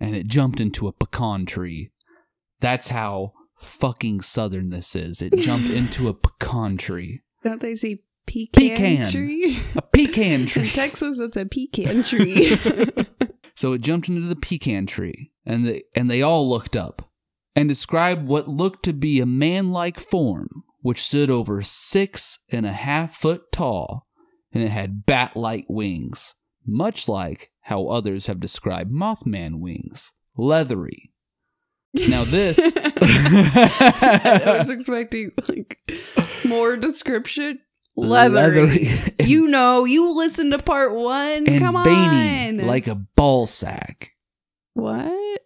[0.00, 1.90] and it jumped into a pecan tree.
[2.60, 5.22] That's how fucking southern this is.
[5.22, 7.22] It jumped into a pecan tree.
[7.44, 9.10] Don't they say pecan, Pecan.
[9.10, 9.60] tree?
[9.76, 10.64] A pecan tree.
[10.64, 10.68] In.
[10.70, 12.58] Texas, it's a pecan tree.
[13.54, 17.07] So it jumped into the pecan tree, and they and they all looked up
[17.54, 22.72] and described what looked to be a man-like form, which stood over six and a
[22.72, 24.06] half foot tall,
[24.52, 26.34] and it had bat-like wings,
[26.66, 31.12] much like how others have described Mothman wings, leathery.
[31.94, 35.78] Now this, I was expecting like
[36.44, 37.60] more description.
[37.96, 38.90] Leathery.
[39.24, 41.46] You know, you listened to part one.
[41.58, 42.58] Come on.
[42.58, 44.12] like a ball sack.
[44.74, 45.40] what?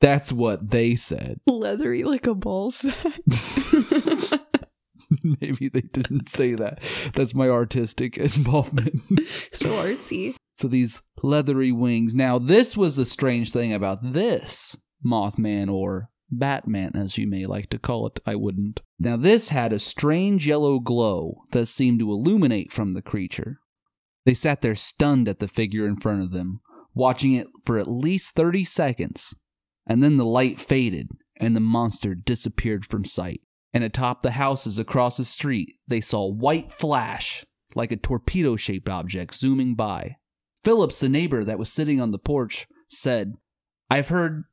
[0.00, 1.40] That's what they said.
[1.46, 2.94] Leathery like a ball sack.
[5.40, 6.82] Maybe they didn't say that.
[7.14, 9.00] That's my artistic involvement.
[9.52, 10.34] so artsy.
[10.56, 12.14] so these leathery wings.
[12.14, 17.70] Now, this was the strange thing about this Mothman or Batman, as you may like
[17.70, 18.20] to call it.
[18.26, 18.82] I wouldn't.
[18.98, 23.60] Now, this had a strange yellow glow that seemed to illuminate from the creature.
[24.26, 26.60] They sat there stunned at the figure in front of them,
[26.94, 29.34] watching it for at least 30 seconds,
[29.88, 33.40] and then the light faded and the monster disappeared from sight.
[33.74, 38.56] And atop the houses across the street, they saw a white flash like a torpedo
[38.56, 40.16] shaped object zooming by.
[40.64, 43.34] Phillips, the neighbor that was sitting on the porch, said,
[43.90, 44.44] I've heard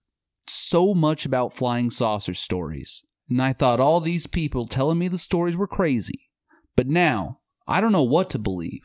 [0.48, 5.17] so much about flying saucer stories, and I thought all these people telling me the
[5.17, 6.30] stories were crazy.
[6.76, 8.82] But now, I don't know what to believe.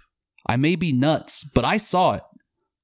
[0.46, 2.22] I may be nuts, but I saw it.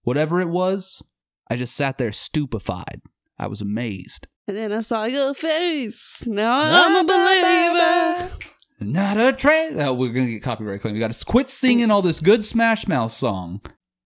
[0.03, 1.03] Whatever it was,
[1.49, 3.01] I just sat there stupefied.
[3.39, 4.27] I was amazed.
[4.49, 6.23] And then I saw your face.
[6.27, 8.33] Now I'm a believer.
[8.81, 9.75] Not a trace.
[9.77, 10.95] Oh, we're gonna get copyright claim.
[10.95, 13.61] We got to quit singing all this good Smash Mouth song.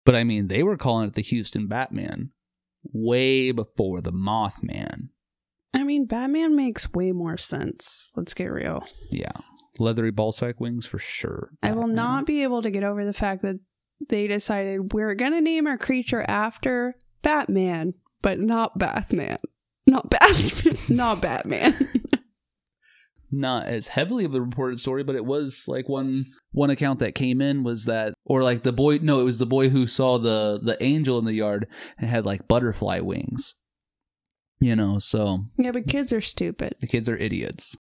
[0.05, 2.31] But I mean, they were calling it the Houston Batman
[2.93, 5.09] way before the Mothman.
[5.75, 8.11] I mean, Batman makes way more sense.
[8.17, 8.85] Let's get real.
[9.11, 9.33] Yeah,
[9.79, 11.51] leathery ballsack wings for sure.
[11.63, 13.57] I will not be able to get over the fact that
[14.09, 19.39] they decided we're going to name our creature after Batman, but not Batman.
[19.87, 20.79] Not Batman.
[20.89, 21.89] not Batman.
[23.31, 27.15] not as heavily of a reported story, but it was like one one account that
[27.15, 28.99] came in was that, or like the boy.
[29.03, 31.67] No, it was the boy who saw the the angel in the yard
[31.99, 33.55] and had like butterfly wings.
[34.59, 36.75] You know, so yeah, but kids are stupid.
[36.81, 37.77] the kids are idiots.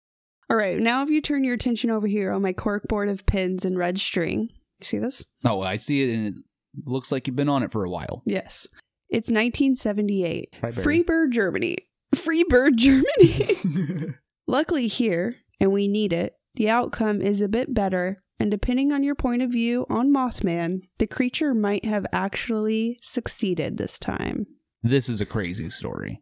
[0.50, 3.66] All right, now if you turn your attention over here on my corkboard of pins
[3.66, 5.26] and red string, you see this?
[5.46, 6.44] Oh, I see it, and it
[6.86, 8.22] looks like you've been on it for a while.
[8.26, 8.68] Yes.
[9.10, 10.50] It's 1978.
[10.62, 11.04] Hi, Barry.
[11.04, 11.78] Freebird, Germany.
[12.14, 14.16] Freebird, Germany.
[14.48, 19.04] Luckily, here, and we need it, the outcome is a bit better, and depending on
[19.04, 24.48] your point of view on Mothman, the creature might have actually succeeded this time.
[24.82, 26.22] This is a crazy story.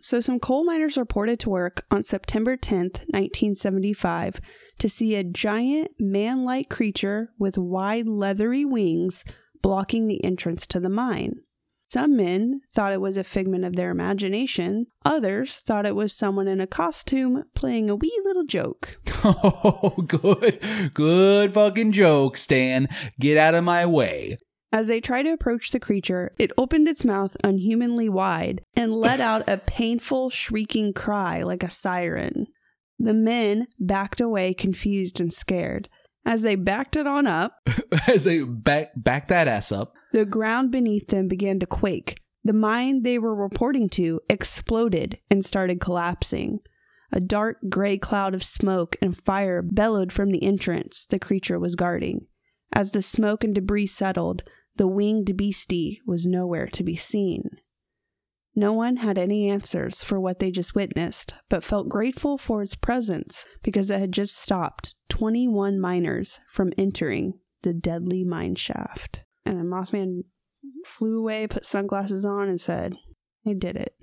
[0.00, 4.40] So, some coal miners reported to work on September 10th, 1975,
[4.78, 9.24] to see a giant man like creature with wide leathery wings
[9.60, 11.40] blocking the entrance to the mine.
[11.88, 16.46] Some men thought it was a figment of their imagination, others thought it was someone
[16.46, 18.98] in a costume playing a wee little joke.
[19.24, 20.62] Oh, good,
[20.94, 22.86] good fucking joke, Stan.
[23.18, 24.38] Get out of my way.
[24.70, 29.18] As they tried to approach the creature, it opened its mouth unhumanly wide and let
[29.18, 32.46] out a painful, shrieking cry like a siren.
[32.98, 35.88] The men backed away, confused and scared.
[36.24, 37.56] As they backed it on up,
[38.06, 39.94] As they back back that ass up.
[40.12, 42.20] The ground beneath them began to quake.
[42.44, 46.60] The mine they were reporting to exploded and started collapsing.
[47.12, 51.74] A dark gray cloud of smoke and fire bellowed from the entrance the creature was
[51.74, 52.26] guarding.
[52.72, 54.42] As the smoke and debris settled,
[54.76, 57.60] the winged beastie was nowhere to be seen.
[58.54, 62.74] No one had any answers for what they just witnessed, but felt grateful for its
[62.74, 69.24] presence because it had just stopped 21 miners from entering the deadly mine shaft.
[69.44, 70.24] And then Mothman
[70.84, 72.96] flew away, put sunglasses on, and said,
[73.46, 73.94] I did it.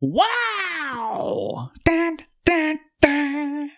[0.00, 1.70] Wow!
[1.84, 3.70] Dun, dun, dun.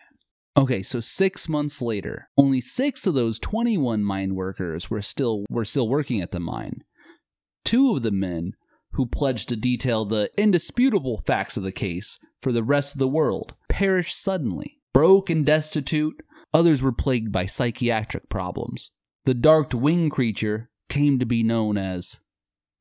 [0.57, 5.65] Okay, so six months later, only six of those twenty-one mine workers were still were
[5.65, 6.83] still working at the mine.
[7.65, 8.53] Two of the men
[8.93, 13.07] who pledged to detail the indisputable facts of the case for the rest of the
[13.07, 16.21] world perished suddenly, broke and destitute.
[16.53, 18.91] Others were plagued by psychiatric problems.
[19.27, 22.19] The dark wing creature came to be known as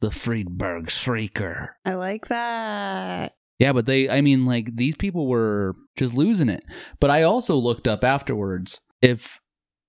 [0.01, 1.69] the Freiburg Shrieker.
[1.85, 3.33] I like that.
[3.59, 6.63] Yeah, but they, I mean, like, these people were just losing it.
[6.99, 9.39] But I also looked up afterwards if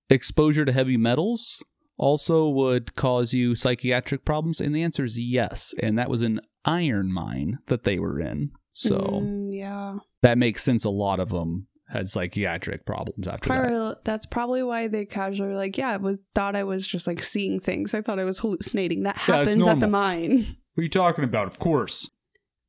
[0.09, 1.63] exposure to heavy metals
[1.99, 4.61] also would cause you psychiatric problems.
[4.61, 5.75] And the answer is yes.
[5.83, 8.53] And that was an iron mine that they were in.
[8.73, 9.99] So Mm, yeah.
[10.23, 10.85] that makes sense.
[10.85, 14.05] A lot of them had psychiatric problems after that.
[14.05, 17.23] That's probably why they casually were like, yeah, I was, thought I was just like
[17.23, 17.95] seeing things.
[17.95, 19.05] I thought I was hallucinating.
[19.05, 20.57] That Yeah, happens at the mine.
[20.75, 21.47] What are you talking about?
[21.47, 22.11] Of course.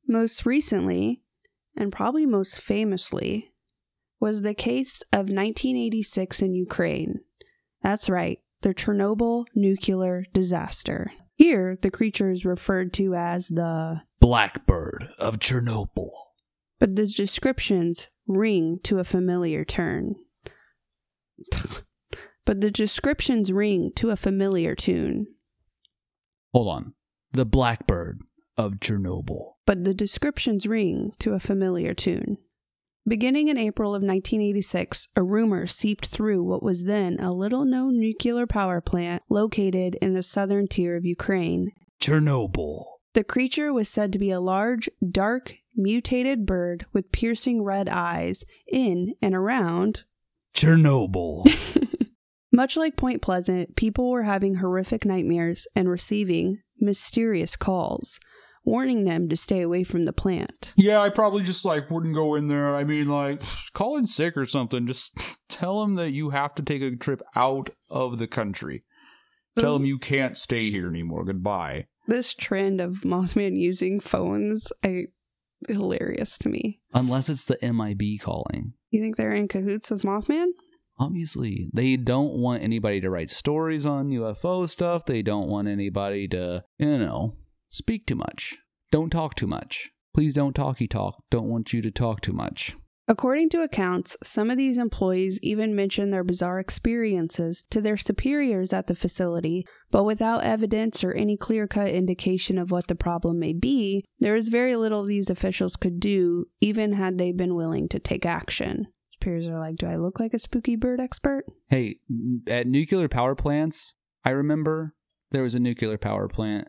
[0.08, 1.22] Most recently,
[1.76, 3.52] and probably most famously,
[4.18, 7.20] was the case of 1986 in Ukraine.
[7.82, 11.12] That's right, the Chernobyl nuclear disaster.
[11.34, 16.10] Here, the creature is referred to as the, Blackbird of Chernobyl.
[16.80, 20.16] But the descriptions ring to a familiar turn.
[22.44, 25.26] but the descriptions ring to a familiar tune.
[26.52, 26.94] Hold on.
[27.32, 28.22] The Blackbird
[28.56, 29.52] of Chernobyl.
[29.66, 32.38] but the descriptions ring to a familiar tune.
[33.06, 37.98] Beginning in April of 1986, a rumor seeped through what was then a little known
[37.98, 41.72] nuclear power plant located in the southern tier of Ukraine.
[42.02, 42.84] Chernobyl.
[43.14, 48.44] The creature was said to be a large, dark, mutated bird with piercing red eyes
[48.70, 50.04] in and around.
[50.54, 51.44] Chernobyl.
[52.52, 58.18] Much like Point Pleasant, people were having horrific nightmares and receiving mysterious calls,
[58.64, 60.74] warning them to stay away from the plant.
[60.76, 62.74] Yeah, I probably just like wouldn't go in there.
[62.74, 63.42] I mean, like,
[63.72, 64.86] call in sick or something.
[64.86, 65.12] Just
[65.48, 68.84] tell them that you have to take a trip out of the country.
[69.58, 71.24] Tell them you can't stay here anymore.
[71.24, 71.86] Goodbye.
[72.06, 75.06] this trend of Mothman using phones, I
[75.68, 76.80] hilarious to me.
[76.94, 78.74] Unless it's the MIB calling.
[78.90, 80.48] You think they're in cahoots with Mothman?
[80.98, 85.06] Obviously, they don't want anybody to write stories on UFO stuff.
[85.06, 87.36] They don't want anybody to, you know,
[87.70, 88.58] speak too much.
[88.90, 89.90] Don't talk too much.
[90.14, 91.22] Please don't talky talk.
[91.30, 92.76] Don't want you to talk too much.
[93.10, 98.72] According to accounts, some of these employees even mentioned their bizarre experiences to their superiors
[98.72, 103.40] at the facility, but without evidence or any clear cut indication of what the problem
[103.40, 107.88] may be, there is very little these officials could do, even had they been willing
[107.88, 108.86] to take action.
[109.14, 111.46] Superiors are like, Do I look like a spooky bird expert?
[111.68, 111.96] Hey,
[112.46, 113.94] at nuclear power plants,
[114.24, 114.94] I remember
[115.32, 116.68] there was a nuclear power plant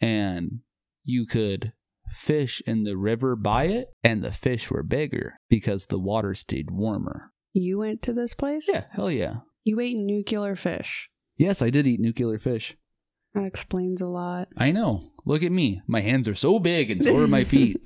[0.00, 0.60] and
[1.02, 1.72] you could
[2.12, 6.70] fish in the river by it, and the fish were bigger because the water stayed
[6.70, 7.32] warmer.
[7.52, 8.66] You went to this place?
[8.68, 9.36] Yeah, hell yeah.
[9.64, 11.10] You ate nuclear fish.
[11.36, 12.76] Yes, I did eat nuclear fish.
[13.34, 14.48] That explains a lot.
[14.56, 15.12] I know.
[15.24, 15.82] Look at me.
[15.86, 17.76] My hands are so big and so are my feet.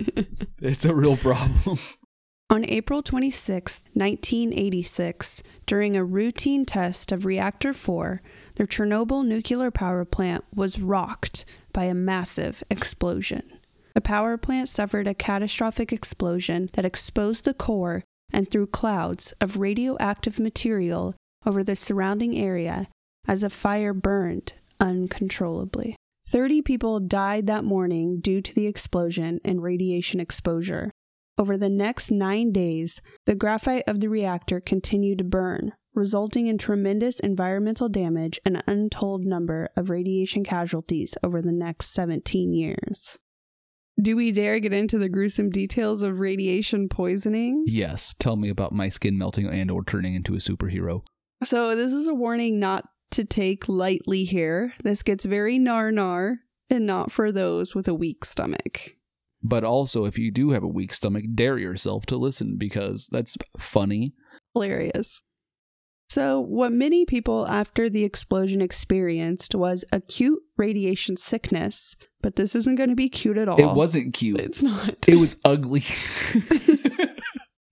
[0.60, 1.78] it's a real problem.
[2.50, 8.22] On April 26, 1986, during a routine test of Reactor 4,
[8.54, 13.42] the Chernobyl nuclear power plant was rocked by a massive explosion.
[13.96, 19.56] The power plant suffered a catastrophic explosion that exposed the core and threw clouds of
[19.56, 21.14] radioactive material
[21.46, 22.88] over the surrounding area
[23.26, 25.96] as a fire burned uncontrollably.
[26.28, 30.90] 30 people died that morning due to the explosion and radiation exposure.
[31.38, 36.58] Over the next nine days, the graphite of the reactor continued to burn, resulting in
[36.58, 43.18] tremendous environmental damage and an untold number of radiation casualties over the next 17 years.
[44.00, 47.64] Do we dare get into the gruesome details of radiation poisoning?
[47.66, 51.02] Yes, tell me about my skin melting and or turning into a superhero.
[51.42, 54.74] So, this is a warning not to take lightly here.
[54.82, 56.38] This gets very nar nar
[56.68, 58.92] and not for those with a weak stomach.
[59.42, 63.36] But also, if you do have a weak stomach, dare yourself to listen because that's
[63.58, 64.12] funny.
[64.54, 65.22] hilarious.
[66.08, 72.76] So, what many people after the explosion experienced was acute radiation sickness, but this isn't
[72.76, 73.60] going to be cute at all.
[73.60, 74.40] It wasn't cute.
[74.40, 75.08] It's not.
[75.08, 75.80] It was ugly.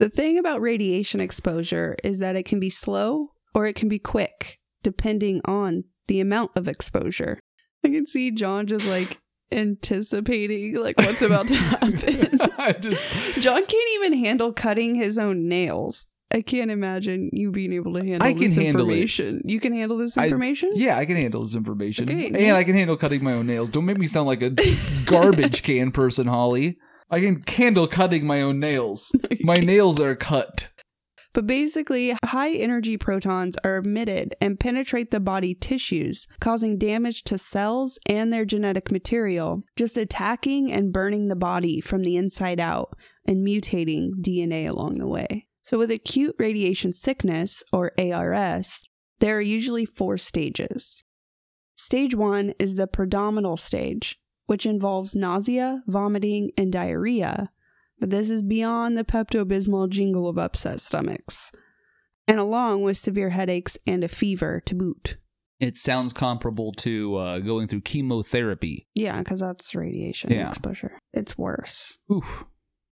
[0.01, 4.01] the thing about radiation exposure is that it can be slow or it can be
[4.01, 7.39] quick, depending on the amount of exposure.
[7.85, 9.19] I can see John just like
[9.53, 12.83] anticipating like what's about to happen.
[12.83, 16.07] Just John can't even handle cutting his own nails.
[16.35, 18.93] I can't imagine you being able to handle I can this handle it.
[18.93, 19.41] information.
[19.45, 20.73] You can handle this I- information?
[20.75, 22.11] Yeah, I can handle this information.
[22.11, 22.57] Okay, and.
[22.57, 23.71] I can handle cutting my own nails.
[23.71, 24.51] Don't make me sound like a
[25.07, 26.77] garbage can person, Holly.
[27.11, 29.15] I can handle cutting my own nails.
[29.43, 30.69] My nails are cut.
[31.35, 37.39] But basically, high energy protons are emitted and penetrate the body tissues, causing damage to
[37.39, 42.97] cells and their genetic material, just attacking and burning the body from the inside out
[43.27, 45.47] and mutating DNA along the way.
[45.65, 48.85] So, with acute radiation sickness, or ARS,
[49.21, 51.03] there are usually four stages.
[51.75, 57.51] Stage one is the prodromal stage, which involves nausea, vomiting, and diarrhea,
[57.99, 61.51] but this is beyond the Pepto Bismol jingle of upset stomachs,
[62.29, 65.17] and along with severe headaches and a fever to boot.
[65.61, 68.87] It sounds comparable to uh, going through chemotherapy.
[68.95, 70.49] Yeah, because that's radiation Yeah.
[70.49, 70.99] exposure.
[71.15, 71.97] It's worse.
[72.13, 72.45] Oof.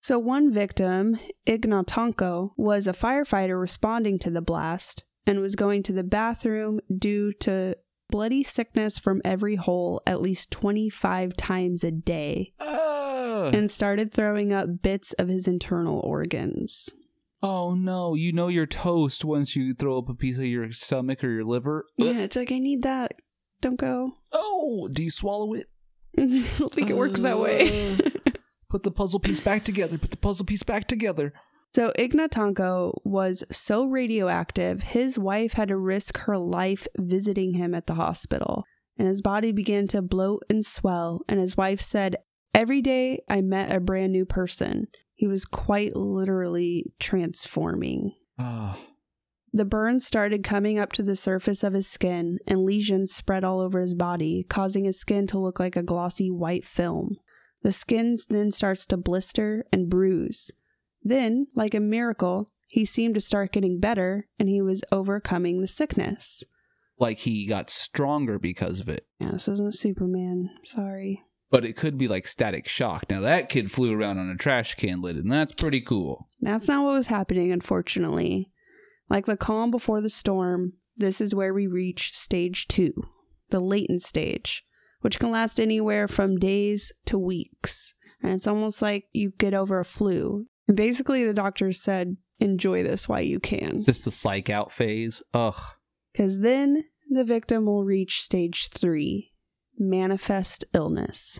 [0.08, 5.93] So, one victim, Ignatenko, was a firefighter responding to the blast and was going to
[5.93, 7.76] the bathroom due to
[8.12, 13.49] bloody sickness from every hole at least 25 times a day Ah.
[13.51, 16.88] and started throwing up bits of his internal organs.
[17.41, 21.24] oh no, you know you're toast once you throw up a piece of your stomach
[21.24, 21.88] or your liver.
[21.97, 23.14] Yeah, it's like, I need that.
[23.60, 24.12] Don't go.
[24.32, 25.66] Oh, do you swallow it?
[26.16, 27.97] I don't think it works that way.
[28.76, 29.98] Put the puzzle piece back together.
[29.98, 31.32] Put the puzzle piece back together.
[31.74, 37.88] so Ignatenko was so radioactive, his wife had to risk her life visiting him at
[37.88, 38.66] the hospital.
[38.98, 41.22] And his body began to bloat and swell.
[41.30, 42.18] And his wife said,
[42.54, 44.88] Every day I met a brand new person.
[45.14, 48.12] He was quite literally transforming.
[48.38, 48.78] Ah.
[49.54, 53.62] The burns started coming up to the surface of his skin, and lesions spread all
[53.62, 57.16] over his body, causing his skin to look like a glossy white film.
[57.66, 60.51] The skin then starts to blister and bruise.
[61.01, 65.68] Then, like a miracle, he seemed to start getting better and he was overcoming the
[65.68, 66.43] sickness.
[66.99, 69.07] like he got stronger because of it.
[69.20, 70.51] Yeah, this isn't Superman.
[70.63, 71.24] Sorry.
[71.49, 73.09] But it could be like static shock.
[73.09, 76.30] Now that kid flew around on a trash can lid, and that's pretty cool.
[76.39, 78.51] That's not what was happening, unfortunately.
[79.09, 82.93] Like the calm before the storm, this is where we reach stage two,
[83.49, 84.63] the latent stage,
[85.06, 87.93] which can last anywhere from days to weeks.
[88.24, 90.47] and it's almost like you get over a flu.
[90.68, 93.84] And basically, the doctor said, enjoy this while you can.
[93.84, 95.22] Just the psych out phase.
[95.32, 95.62] Ugh.
[96.12, 99.32] Because then the victim will reach stage three
[99.78, 101.39] manifest illness.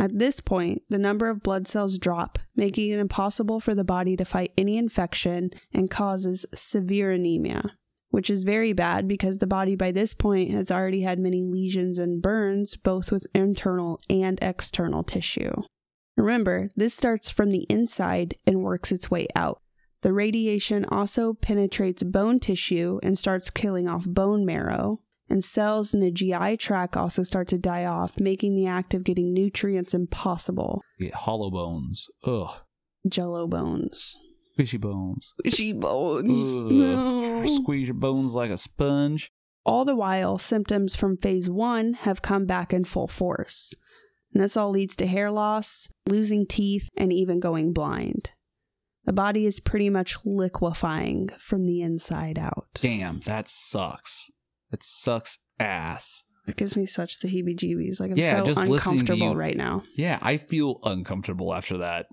[0.00, 4.16] At this point, the number of blood cells drop, making it impossible for the body
[4.16, 7.76] to fight any infection and causes severe anemia,
[8.10, 11.98] which is very bad because the body by this point has already had many lesions
[11.98, 15.52] and burns, both with internal and external tissue.
[16.16, 19.60] Remember, this starts from the inside and works its way out.
[20.02, 26.00] The radiation also penetrates bone tissue and starts killing off bone marrow, and cells in
[26.00, 30.82] the GI tract also start to die off, making the act of getting nutrients impossible.
[30.98, 32.08] Get hollow bones.
[32.24, 32.60] Ugh.
[33.08, 34.16] Jello bones.
[34.58, 35.34] Squishy bones.
[35.44, 36.56] Squishy bones.
[36.56, 36.62] Ugh.
[36.70, 37.46] No.
[37.46, 39.30] Squeeze your bones like a sponge.
[39.64, 43.74] All the while, symptoms from phase one have come back in full force.
[44.32, 48.30] And this all leads to hair loss, losing teeth, and even going blind.
[49.04, 52.66] The body is pretty much liquefying from the inside out.
[52.74, 54.30] Damn, that sucks.
[54.70, 56.22] That sucks ass.
[56.46, 57.98] It gives me such the heebie jeebies.
[58.00, 59.82] Like, I'm Yeah, so just listening to uncomfortable you- right now.
[59.96, 62.06] Yeah, I feel uncomfortable after that.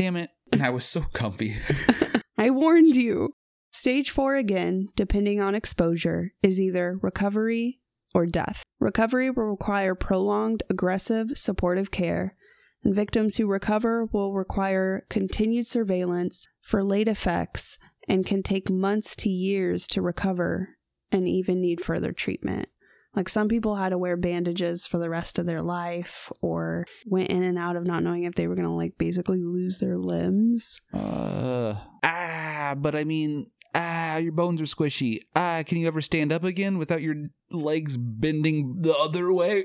[0.00, 0.30] Damn it.
[0.50, 1.58] And I was so comfy.
[2.38, 3.34] I warned you.
[3.70, 7.80] Stage four, again, depending on exposure, is either recovery
[8.14, 8.62] or death.
[8.78, 12.34] Recovery will require prolonged, aggressive, supportive care,
[12.82, 17.76] and victims who recover will require continued surveillance for late effects
[18.08, 20.78] and can take months to years to recover
[21.12, 22.70] and even need further treatment.
[23.14, 27.30] Like some people had to wear bandages for the rest of their life or went
[27.30, 29.98] in and out of not knowing if they were going to like basically lose their
[29.98, 30.80] limbs.
[30.94, 35.20] Uh, ah, but I mean, ah, your bones are squishy.
[35.34, 37.16] Ah, can you ever stand up again without your
[37.50, 39.64] legs bending the other way?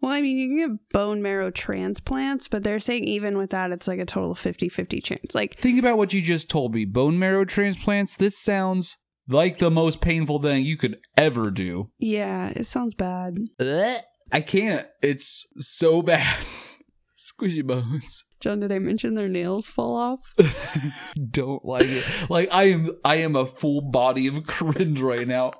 [0.00, 3.72] Well, I mean, you can get bone marrow transplants, but they're saying even with that,
[3.72, 5.34] it's like a total 50 50 chance.
[5.34, 6.84] Like, Think about what you just told me.
[6.84, 8.16] Bone marrow transplants.
[8.16, 8.98] This sounds
[9.28, 11.90] like the most painful thing you could ever do.
[11.98, 13.36] yeah, it sounds bad.
[13.60, 14.00] Ugh.
[14.30, 14.86] I can't.
[15.02, 16.44] It's so bad.
[17.18, 18.24] Squishy bones.
[18.40, 20.34] John, did I mention their nails fall off?
[21.30, 22.04] Don't like it.
[22.28, 22.90] Like I am.
[23.04, 25.52] I am a full body of cringe right now.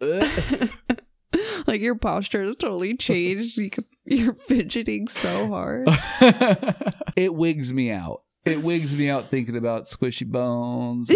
[1.66, 3.58] Like, your posture has totally changed.
[3.58, 5.88] You could, you're fidgeting so hard.
[7.16, 8.22] it wigs me out.
[8.44, 11.10] It wigs me out thinking about squishy bones.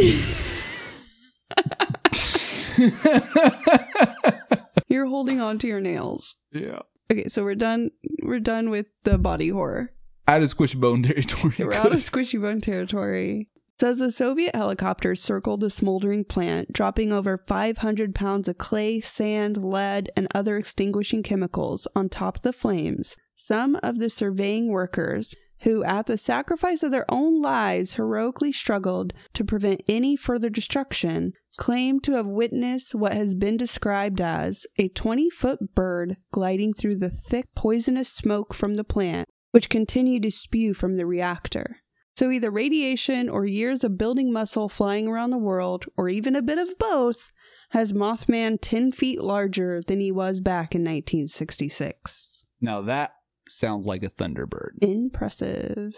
[4.88, 6.36] You're holding on to your nails.
[6.52, 6.80] yeah.
[7.10, 7.90] Okay, so we're done.
[8.22, 9.92] We're done with the body horror.
[10.28, 11.54] Out of squishy bone territory.
[11.58, 13.48] We're out of squishy bone territory.
[13.80, 19.62] Says the Soviet helicopters circled the smoldering plant, dropping over 500 pounds of clay, sand,
[19.62, 23.16] lead, and other extinguishing chemicals on top of the flames.
[23.34, 29.12] Some of the surveying workers, who at the sacrifice of their own lives heroically struggled
[29.34, 34.88] to prevent any further destruction, claim to have witnessed what has been described as a
[34.88, 40.30] 20 foot bird gliding through the thick poisonous smoke from the plant, which continued to
[40.30, 41.78] spew from the reactor.
[42.16, 46.42] So, either radiation or years of building muscle flying around the world, or even a
[46.42, 47.32] bit of both,
[47.70, 52.44] has Mothman 10 feet larger than he was back in 1966.
[52.60, 53.12] Now that
[53.50, 54.70] sounds like a thunderbird.
[54.80, 55.94] Impressive.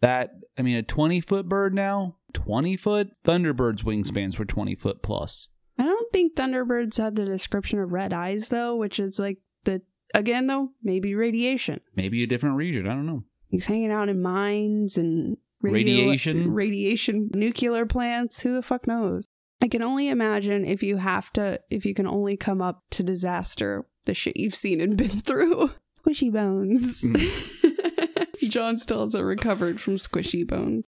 [0.00, 2.16] That I mean, a twenty foot bird now.
[2.32, 5.48] Twenty foot thunderbirds' wingspans were twenty foot plus.
[5.78, 9.80] I don't think Thunderbirds had the description of red eyes, though, which is like the,
[10.14, 11.80] again, though, maybe radiation.
[11.96, 12.86] Maybe a different region.
[12.86, 13.24] I don't know.
[13.48, 16.52] He's hanging out in mines and radio- Radiation?
[16.52, 18.40] radiation, nuclear plants.
[18.40, 19.26] Who the fuck knows?
[19.62, 23.02] I can only imagine if you have to, if you can only come up to
[23.02, 25.70] disaster, the shit you've seen and been through.
[26.12, 27.02] Squishy bones.
[27.02, 28.38] Mm.
[28.50, 30.84] John still hasn't recovered from squishy bones.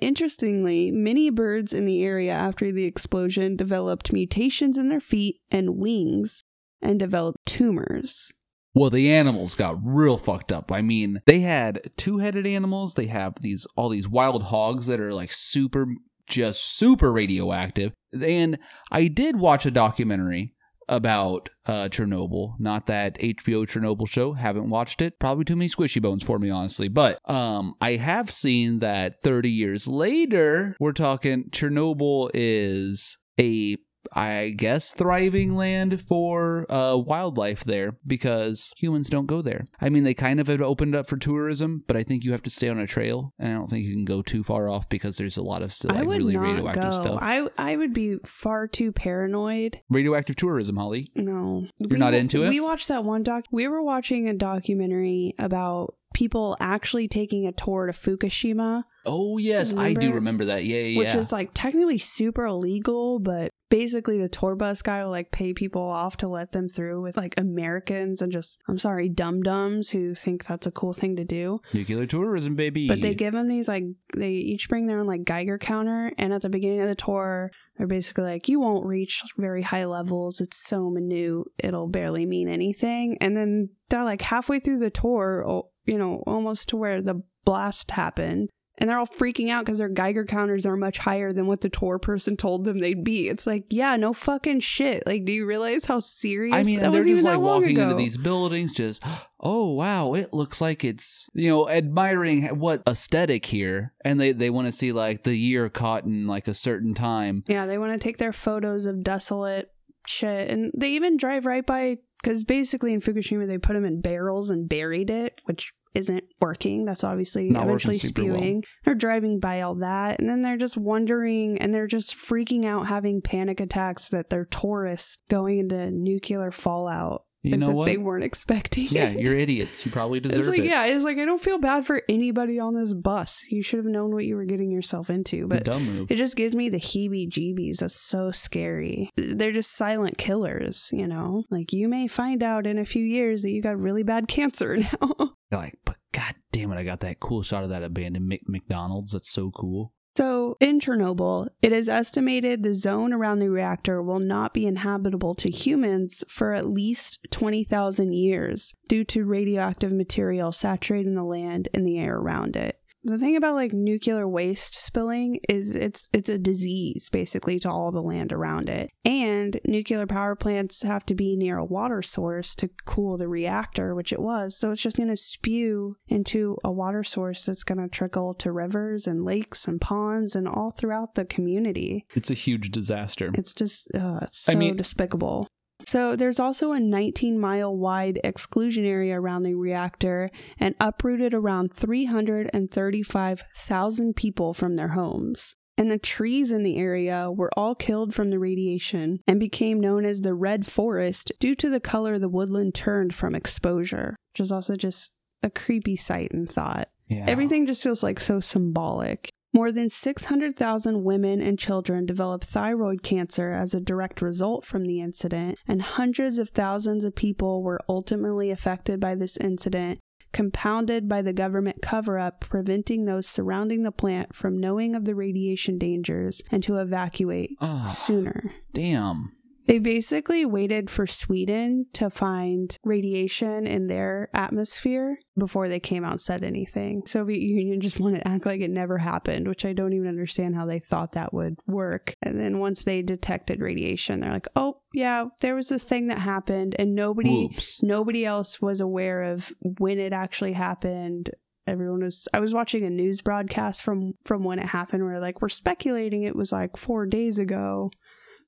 [0.00, 5.76] Interestingly, many birds in the area after the explosion developed mutations in their feet and
[5.76, 6.42] wings
[6.82, 8.32] and developed tumors.
[8.74, 10.72] Well, the animals got real fucked up.
[10.72, 12.94] I mean, they had two-headed animals.
[12.94, 15.86] They have these all these wild hogs that are like super,
[16.26, 17.92] just super radioactive.
[18.20, 18.58] And
[18.90, 20.54] I did watch a documentary
[20.88, 22.54] about uh, Chernobyl.
[22.58, 24.32] Not that HBO Chernobyl show.
[24.32, 25.18] Haven't watched it.
[25.18, 26.88] Probably too many squishy bones for me, honestly.
[26.88, 33.76] But um, I have seen that 30 years later, we're talking Chernobyl is a
[34.12, 39.68] I guess thriving land for uh, wildlife there because humans don't go there.
[39.80, 42.42] I mean, they kind of have opened up for tourism, but I think you have
[42.42, 44.88] to stay on a trail, and I don't think you can go too far off
[44.88, 46.90] because there's a lot of still I like would really not radioactive go.
[46.90, 47.18] stuff.
[47.22, 49.80] I I would be far too paranoid.
[49.88, 51.08] radioactive tourism, Holly.
[51.14, 52.48] No, You're not into it?
[52.48, 53.44] We watched that one doc.
[53.50, 59.72] We were watching a documentary about people actually taking a tour to Fukushima, Oh yes,
[59.74, 60.14] I do Remember?
[60.14, 60.64] remember that.
[60.64, 60.98] Yeah, yeah.
[60.98, 65.54] which is like technically super illegal, but basically the tour bus guy will like pay
[65.54, 69.88] people off to let them through with like Americans and just I'm sorry, dum dums
[69.88, 71.60] who think that's a cool thing to do.
[71.72, 72.86] nuclear tourism, baby.
[72.86, 73.84] But they give them these like
[74.14, 77.50] they each bring their own like Geiger counter, and at the beginning of the tour,
[77.76, 80.40] they're basically like, "You won't reach very high levels.
[80.40, 85.64] It's so minute, it'll barely mean anything." And then they're like halfway through the tour,
[85.86, 88.50] you know, almost to where the blast happened.
[88.78, 91.68] And they're all freaking out because their Geiger counters are much higher than what the
[91.68, 93.28] tour person told them they'd be.
[93.28, 95.06] It's like, yeah, no fucking shit.
[95.06, 96.54] Like, do you realize how serious?
[96.54, 97.82] I mean, that they're just like walking ago.
[97.82, 99.02] into these buildings, just
[99.38, 104.50] oh wow, it looks like it's you know admiring what aesthetic here, and they they
[104.50, 107.44] want to see like the year caught in like a certain time.
[107.46, 109.70] Yeah, they want to take their photos of desolate
[110.06, 114.00] shit, and they even drive right by because basically in Fukushima they put them in
[114.00, 116.84] barrels and buried it, which isn't working.
[116.84, 118.34] That's obviously Not eventually super well.
[118.36, 118.64] spewing.
[118.84, 122.86] They're driving by all that, and then they're just wondering, and they're just freaking out,
[122.86, 127.24] having panic attacks that they're tourists going into nuclear fallout.
[127.44, 127.86] You as know if what?
[127.86, 128.86] they weren't expecting.
[128.90, 129.18] yeah, it.
[129.20, 129.84] you're idiots.
[129.84, 130.66] You probably deserve It's like, it.
[130.66, 133.42] yeah, it's like I don't feel bad for anybody on this bus.
[133.50, 135.48] You should have known what you were getting yourself into.
[135.48, 136.10] But dumb move.
[136.12, 137.78] it just gives me the heebie jeebies.
[137.78, 139.10] That's so scary.
[139.16, 141.42] They're just silent killers, you know?
[141.50, 144.76] Like, you may find out in a few years that you got really bad cancer
[145.00, 145.14] now.
[145.50, 148.48] They're like, but god damn it, I got that cool shot of that abandoned Mc-
[148.48, 149.12] McDonald's.
[149.12, 149.94] That's so cool.
[150.14, 155.34] So, in Chernobyl, it is estimated the zone around the reactor will not be inhabitable
[155.36, 161.86] to humans for at least 20,000 years due to radioactive material saturating the land and
[161.86, 162.78] the air around it.
[163.04, 167.90] The thing about like nuclear waste spilling is it's it's a disease basically to all
[167.90, 168.90] the land around it.
[169.04, 173.94] And nuclear power plants have to be near a water source to cool the reactor,
[173.94, 174.56] which it was.
[174.56, 178.52] So it's just going to spew into a water source that's going to trickle to
[178.52, 182.06] rivers and lakes and ponds and all throughout the community.
[182.14, 183.30] It's a huge disaster.
[183.34, 185.48] It's just uh, it's I so mean- despicable.
[185.92, 191.74] So there's also a 19 mile wide exclusion area around the reactor and uprooted around
[191.74, 195.54] 335,000 people from their homes.
[195.76, 200.06] And the trees in the area were all killed from the radiation and became known
[200.06, 204.50] as the Red Forest due to the color the woodland turned from exposure, which is
[204.50, 205.10] also just
[205.42, 206.88] a creepy sight and thought.
[207.08, 207.26] Yeah.
[207.28, 209.28] Everything just feels like so symbolic.
[209.54, 215.00] More than 600,000 women and children developed thyroid cancer as a direct result from the
[215.00, 219.98] incident, and hundreds of thousands of people were ultimately affected by this incident,
[220.32, 225.14] compounded by the government cover up preventing those surrounding the plant from knowing of the
[225.14, 228.52] radiation dangers and to evacuate Oh, sooner.
[228.72, 229.32] damn.
[229.66, 236.12] They basically waited for Sweden to find radiation in their atmosphere before they came out
[236.12, 237.02] and said anything.
[237.06, 240.56] Soviet Union just wanted to act like it never happened, which I don't even understand
[240.56, 242.14] how they thought that would work.
[242.22, 246.18] And then once they detected radiation, they're like, "Oh, yeah, there was this thing that
[246.18, 247.82] happened and nobody Whoops.
[247.82, 251.30] nobody else was aware of when it actually happened."
[251.64, 255.40] Everyone was I was watching a news broadcast from from when it happened where like
[255.40, 257.92] we're speculating it was like 4 days ago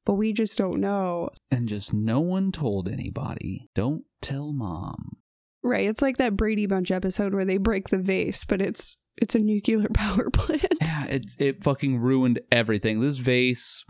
[0.04, 1.30] but we just don't know.
[1.50, 3.68] And just no one told anybody.
[3.74, 5.16] Don't tell mom.
[5.62, 9.34] Right, it's like that Brady Bunch episode where they break the vase, but it's it's
[9.34, 10.66] a nuclear power plant.
[10.80, 13.00] Yeah, it it fucking ruined everything.
[13.00, 13.84] This vase.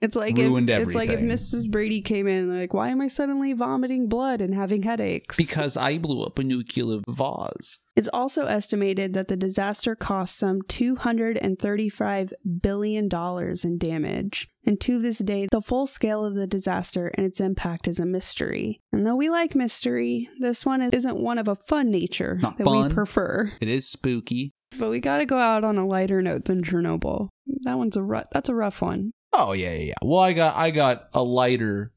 [0.00, 1.20] It's like Ruined if, it's like if.
[1.20, 1.70] Mrs.
[1.70, 5.38] Brady came in like, why am I suddenly vomiting blood and having headaches?
[5.38, 7.78] Because I blew up a nuclear vase.
[7.96, 13.78] It's also estimated that the disaster cost some two hundred and thirty-five billion dollars in
[13.78, 14.48] damage.
[14.64, 18.04] And to this day, the full scale of the disaster and its impact is a
[18.06, 18.82] mystery.
[18.92, 22.66] And though we like mystery, this one isn't one of a fun nature Not that
[22.66, 23.52] we prefer.
[23.60, 24.52] It is spooky.
[24.78, 27.28] But we got to go out on a lighter note than Chernobyl.
[27.62, 28.26] That one's a rough.
[28.32, 29.12] That's a rough one.
[29.32, 29.94] Oh yeah, yeah, yeah.
[30.02, 31.92] Well, I got I got a lighter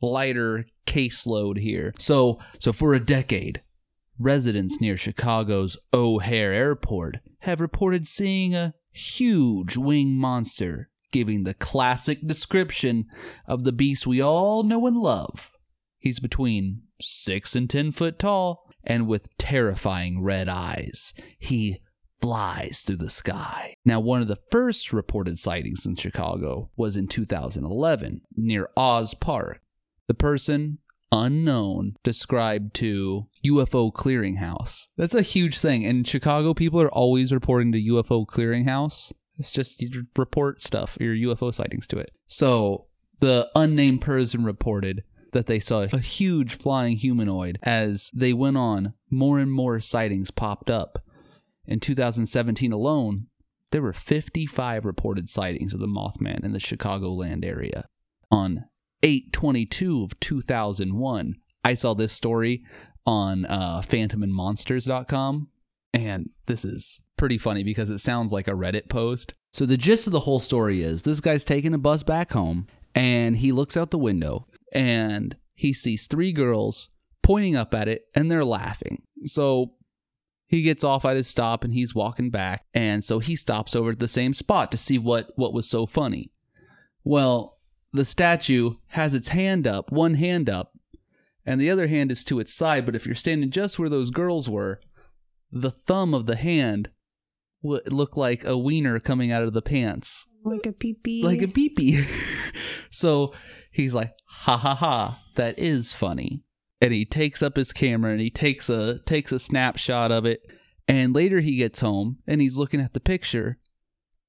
[0.00, 1.94] lighter caseload here.
[1.98, 3.62] So so for a decade,
[4.20, 12.26] residents near Chicago's O'Hare Airport have reported seeing a huge winged monster, giving the classic
[12.26, 13.06] description
[13.46, 15.50] of the beast we all know and love.
[15.98, 21.12] He's between six and ten foot tall and with terrifying red eyes.
[21.38, 21.80] He
[22.20, 23.74] flies through the sky.
[23.84, 29.60] Now, one of the first reported sightings in Chicago was in 2011 near Oz Park.
[30.06, 30.78] The person,
[31.12, 34.86] unknown, described to UFO Clearinghouse.
[34.96, 35.84] That's a huge thing.
[35.84, 39.12] And Chicago people are always reporting to UFO Clearinghouse.
[39.38, 42.12] It's just you report stuff, your UFO sightings to it.
[42.26, 42.86] So
[43.20, 45.02] the unnamed person reported
[45.32, 47.58] that they saw a huge flying humanoid.
[47.62, 50.98] As they went on, more and more sightings popped up.
[51.66, 53.26] In 2017 alone,
[53.70, 57.86] there were 55 reported sightings of the Mothman in the Chicagoland area.
[58.30, 58.64] On
[59.02, 61.34] 822 of 2001,
[61.64, 62.64] I saw this story
[63.06, 65.48] on uh, phantomsandmonsters.com.
[65.92, 69.34] And this is pretty funny because it sounds like a Reddit post.
[69.52, 72.68] So, the gist of the whole story is this guy's taking a bus back home
[72.94, 76.88] and he looks out the window and he sees three girls
[77.22, 79.02] pointing up at it and they're laughing.
[79.24, 79.72] So,
[80.50, 82.64] he gets off at his stop and he's walking back.
[82.74, 85.86] And so he stops over at the same spot to see what, what was so
[85.86, 86.32] funny.
[87.04, 87.59] Well,
[87.92, 90.72] the statue has its hand up, one hand up,
[91.44, 92.86] and the other hand is to its side.
[92.86, 94.80] But if you're standing just where those girls were,
[95.50, 96.90] the thumb of the hand
[97.62, 101.22] would look like a wiener coming out of the pants, Like a pee pee.
[101.22, 102.06] like a peepee.
[102.90, 103.34] so
[103.72, 106.42] he's like, ha ha ha, that is funny.
[106.80, 110.40] And he takes up his camera and he takes a takes a snapshot of it.
[110.88, 113.58] And later he gets home and he's looking at the picture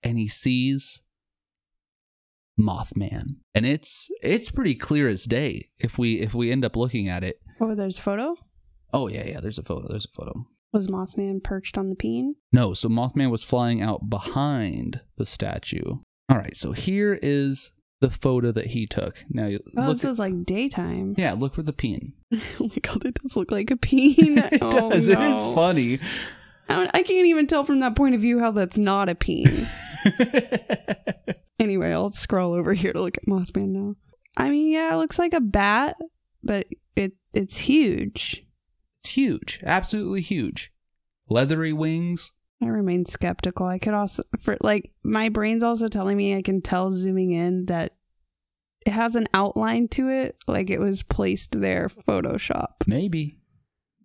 [0.03, 1.01] and he sees
[2.59, 3.37] Mothman.
[3.55, 7.23] And it's it's pretty clear as day if we if we end up looking at
[7.23, 7.39] it.
[7.59, 8.35] Oh, there's a photo?
[8.93, 9.87] Oh yeah, yeah, there's a photo.
[9.89, 10.45] There's a photo.
[10.73, 12.35] Was Mothman perched on the peen?
[12.53, 15.97] No, so Mothman was flying out behind the statue.
[16.29, 19.23] All right, so here is the photo that he took.
[19.29, 21.13] Now, you Oh, look this is like daytime.
[21.17, 22.13] yeah, look for the peen.
[22.33, 22.37] oh
[22.69, 24.37] my god, it does look like a peen.
[24.37, 25.07] it Oh, does.
[25.09, 25.99] It is funny.
[26.69, 29.67] I, I can't even tell from that point of view how that's not a peen.
[31.61, 33.95] anyway, I'll scroll over here to look at Mothman now.
[34.35, 35.95] I mean, yeah, it looks like a bat,
[36.43, 38.45] but it it's huge.
[38.99, 40.71] It's huge, absolutely huge.
[41.29, 42.31] Leathery wings.
[42.61, 43.65] I remain skeptical.
[43.65, 47.65] I could also, for like, my brain's also telling me I can tell zooming in
[47.65, 47.93] that
[48.85, 52.73] it has an outline to it, like it was placed there, Photoshop.
[52.85, 53.39] Maybe,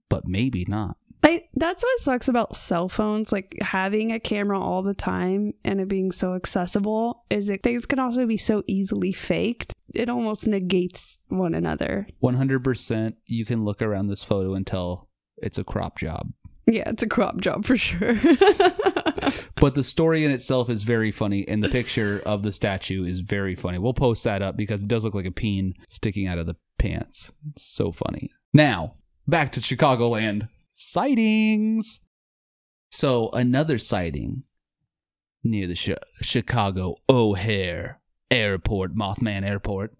[0.08, 0.96] but maybe not.
[1.22, 5.80] I, that's what sucks about cell phones, like having a camera all the time and
[5.80, 9.72] it being so accessible, is that things can also be so easily faked.
[9.94, 12.06] It almost negates one another.
[12.22, 15.08] 100% you can look around this photo and tell
[15.38, 16.32] it's a crop job.
[16.66, 18.16] Yeah, it's a crop job for sure.
[19.56, 23.20] But the story in itself is very funny, and the picture of the statue is
[23.20, 23.78] very funny.
[23.78, 26.56] We'll post that up because it does look like a peen sticking out of the
[26.78, 27.32] pants.
[27.52, 28.30] It's so funny.
[28.52, 28.96] Now,
[29.26, 30.48] back to Chicagoland.
[30.78, 32.00] Sightings.
[32.90, 34.44] So, another sighting
[35.42, 38.00] near the Chi- Chicago O'Hare
[38.30, 39.96] Airport, Mothman Airport,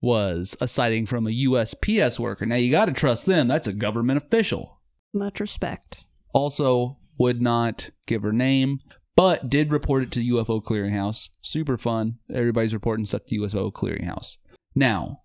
[0.00, 2.46] was a sighting from a USPS worker.
[2.46, 4.80] Now, you got to trust them, that's a government official
[5.12, 6.04] Much respect.
[6.32, 8.78] also would not give her name
[9.14, 14.38] but did report it to ufo clearinghouse super fun everybody's reporting stuff to ufo clearinghouse
[14.74, 15.18] now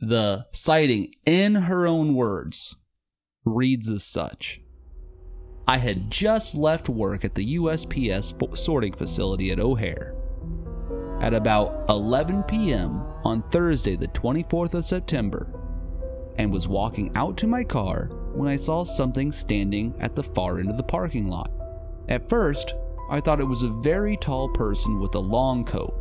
[0.00, 2.74] the sighting in her own words
[3.54, 4.60] reads as such
[5.66, 10.14] i had just left work at the usps sorting facility at o'hare
[11.20, 15.52] at about 11 p.m on thursday the 24th of september
[16.38, 20.60] and was walking out to my car when I saw something standing at the far
[20.60, 21.50] end of the parking lot.
[22.08, 22.74] At first,
[23.10, 25.94] I thought it was a very tall person with a long coat.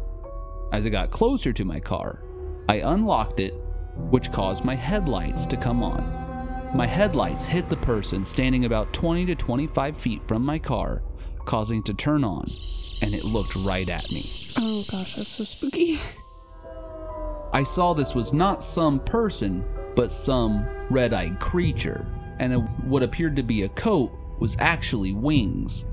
[0.72, 2.24] As I got closer to my car,
[2.70, 3.56] I unlocked it,
[3.96, 6.27] which caused my headlights to come on.
[6.78, 11.02] My headlights hit the person standing about 20 to 25 feet from my car,
[11.44, 12.52] causing it to turn on,
[13.02, 14.52] and it looked right at me.
[14.58, 16.00] Oh gosh, that's so spooky.
[17.52, 19.66] I saw this was not some person,
[19.96, 22.06] but some red eyed creature,
[22.38, 25.84] and it, what appeared to be a coat was actually wings,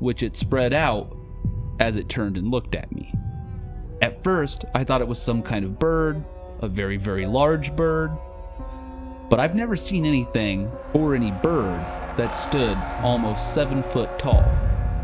[0.00, 1.16] which it spread out
[1.78, 3.14] as it turned and looked at me.
[4.02, 6.24] At first, I thought it was some kind of bird,
[6.62, 8.10] a very, very large bird,
[9.28, 11.80] but I've never seen anything or any bird
[12.16, 14.44] that stood almost seven foot tall.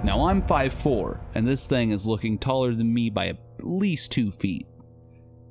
[0.04, 4.30] Now I'm 5'4, and this thing is looking taller than me by at least two
[4.30, 4.66] feet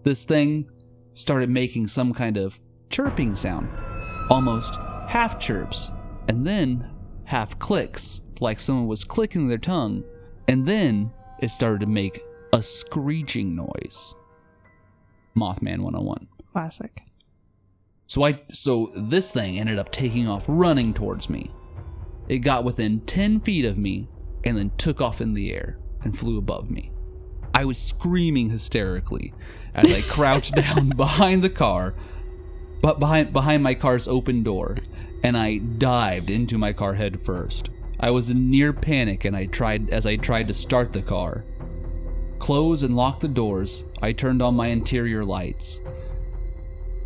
[0.03, 0.70] this thing
[1.13, 2.59] started making some kind of
[2.89, 3.70] chirping sound,
[4.30, 4.76] almost
[5.07, 5.91] half chirps,
[6.28, 6.89] and then
[7.26, 10.03] half clicks, like someone was clicking their tongue,
[10.47, 11.11] and then
[11.41, 12.22] it started to make
[12.53, 14.15] a screeching noise.
[15.36, 16.28] Mothman 101.
[16.51, 17.03] Classic.
[18.10, 21.51] So I so this thing ended up taking off running towards me.
[22.28, 24.07] It got within 10 feet of me
[24.43, 26.91] and then took off in the air and flew above me.
[27.53, 29.32] I was screaming hysterically
[29.76, 31.93] as I crouched down behind the car,
[32.82, 34.78] but behind behind my car's open door,
[35.24, 37.70] and I dived into my car head first.
[37.99, 41.43] I was in near panic and I tried as I tried to start the car.
[42.39, 45.80] Close and lock the doors, I turned on my interior lights.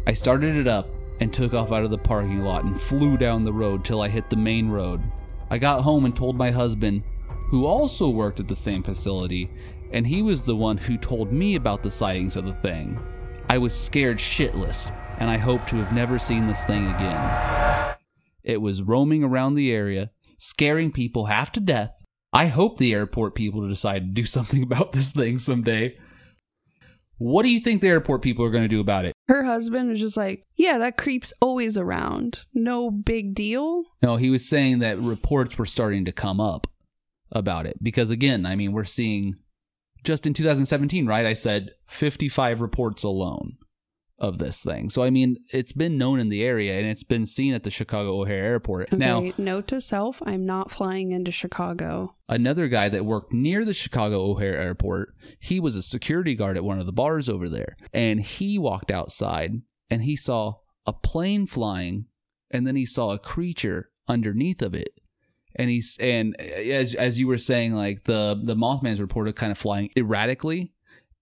[0.06, 0.90] I started it up
[1.20, 4.10] and took off out of the parking lot and flew down the road till I
[4.10, 5.02] hit the main road.
[5.50, 7.04] I got home and told my husband,
[7.50, 9.50] who also worked at the same facility,
[9.92, 13.00] and he was the one who told me about the sightings of the thing.
[13.48, 17.96] I was scared shitless, and I hope to have never seen this thing again.
[18.44, 22.02] It was roaming around the area, scaring people half to death.
[22.34, 25.98] I hope the airport people decide to do something about this thing someday.
[27.18, 29.14] What do you think the airport people are going to do about it?
[29.28, 32.46] Her husband was just like, yeah, that creep's always around.
[32.54, 33.84] No big deal.
[34.02, 36.68] No, he was saying that reports were starting to come up
[37.32, 39.36] about it because again, I mean, we're seeing
[40.04, 41.26] just in 2017, right?
[41.26, 43.58] I said 55 reports alone
[44.24, 44.90] of this thing.
[44.90, 47.70] So I mean, it's been known in the area and it's been seen at the
[47.70, 48.88] Chicago O'Hare Airport.
[48.88, 52.16] Okay, Now, note to self, I'm not flying into Chicago.
[52.30, 56.64] another guy that worked near the Chicago O'Hare Airport, he was a security guard at
[56.64, 60.56] one of the bars over there, and he walked outside and he saw
[60.86, 62.06] a plane flying,
[62.50, 64.90] and then he saw a creature underneath of it.
[65.56, 69.58] And he's and as as you were saying, like the the Mothman's reported kind of
[69.58, 70.73] flying erratically,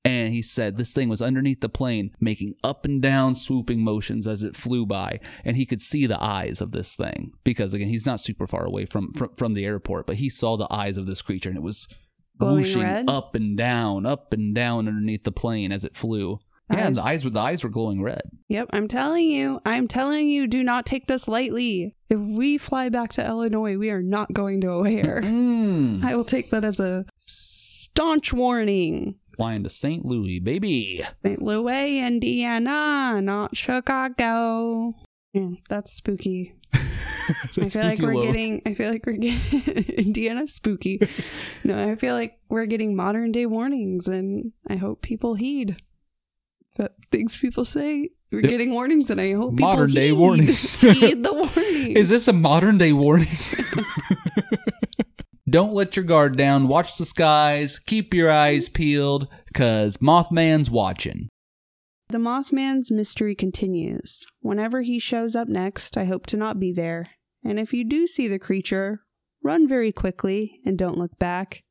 [0.03, 4.27] and he said this thing was underneath the plane, making up and down swooping motions
[4.27, 7.89] as it flew by, and he could see the eyes of this thing because again
[7.89, 10.97] he's not super far away from from, from the airport, but he saw the eyes
[10.97, 11.87] of this creature, and it was
[12.41, 16.39] Glowing whooshing up and down, up and down underneath the plane as it flew.
[16.71, 18.21] Yeah, and the eyes were the eyes were glowing red.
[18.47, 21.95] Yep, I'm telling you, I'm telling you, do not take this lightly.
[22.09, 25.21] If we fly back to Illinois, we are not going to O'Hare.
[25.21, 26.03] Mm.
[26.03, 29.15] I will take that as a staunch warning.
[29.35, 30.05] Flying to St.
[30.05, 31.03] Louis, baby.
[31.23, 31.41] St.
[31.41, 34.93] Louis, Indiana, not Chicago.
[35.33, 36.55] Yeah, that's spooky.
[36.73, 38.23] I feel like we're low.
[38.23, 38.61] getting.
[38.65, 39.61] I feel like we're getting
[39.97, 40.99] Indiana spooky.
[41.63, 45.77] No, I feel like we're getting modern day warnings, and I hope people heed.
[46.77, 48.09] That things people say?
[48.31, 48.49] We're Yep.
[48.49, 50.17] getting warnings, and I hope people Modern day heed.
[50.17, 50.77] warnings.
[50.79, 51.97] heed the warning.
[51.97, 53.27] Is this a modern day warning?
[55.51, 56.69] Don't let your guard down.
[56.69, 57.77] Watch the skies.
[57.77, 61.27] Keep your eyes peeled, cause Mothman's watching.
[62.07, 64.25] The Mothman's mystery continues.
[64.39, 67.09] Whenever he shows up next, I hope to not be there.
[67.43, 69.01] And if you do see the creature,
[69.43, 71.63] run very quickly and don't look back.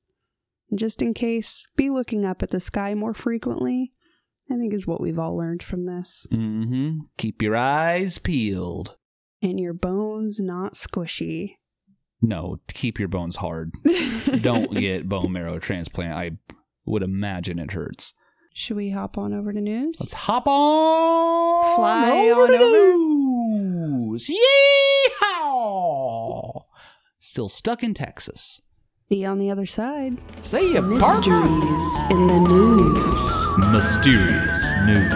[0.69, 3.93] And just in case, be looking up at the sky more frequently.
[4.51, 6.27] I think is what we've all learned from this.
[6.31, 6.99] Mm-hmm.
[7.17, 8.97] Keep your eyes peeled.
[9.41, 11.55] And your bones not squishy.
[12.23, 13.73] No, keep your bones hard.
[14.43, 16.13] Don't get bone marrow transplant.
[16.15, 16.33] I
[16.85, 18.13] would imagine it hurts.
[18.53, 19.99] Should we hop on over to news?
[20.01, 21.75] Let's hop on.
[21.77, 22.97] Fly over on to over.
[22.97, 24.29] news.
[25.31, 26.65] Yeehaw!
[27.21, 28.61] Still stuck in Texas.
[29.09, 30.19] See you on the other side.
[30.41, 30.97] See ya, partner.
[30.97, 33.45] Mysteries in the news.
[33.73, 35.11] Mysterious news.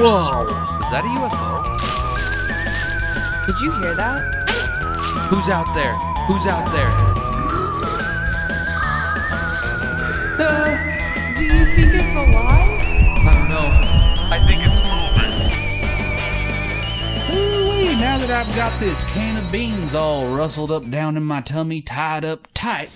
[0.00, 0.46] Whoa!
[0.80, 1.64] Is that a UFO?
[3.46, 4.43] Did you hear that?
[5.30, 5.94] Who's out there?
[6.26, 6.90] Who's out there?
[10.36, 10.76] Uh,
[11.38, 12.68] do you think it's alive?
[13.18, 13.64] I don't know.
[14.30, 15.32] I think it's moving.
[17.38, 21.40] Ooh-wee, now that I've got this can of beans all rustled up down in my
[21.40, 22.90] tummy, tied up tight,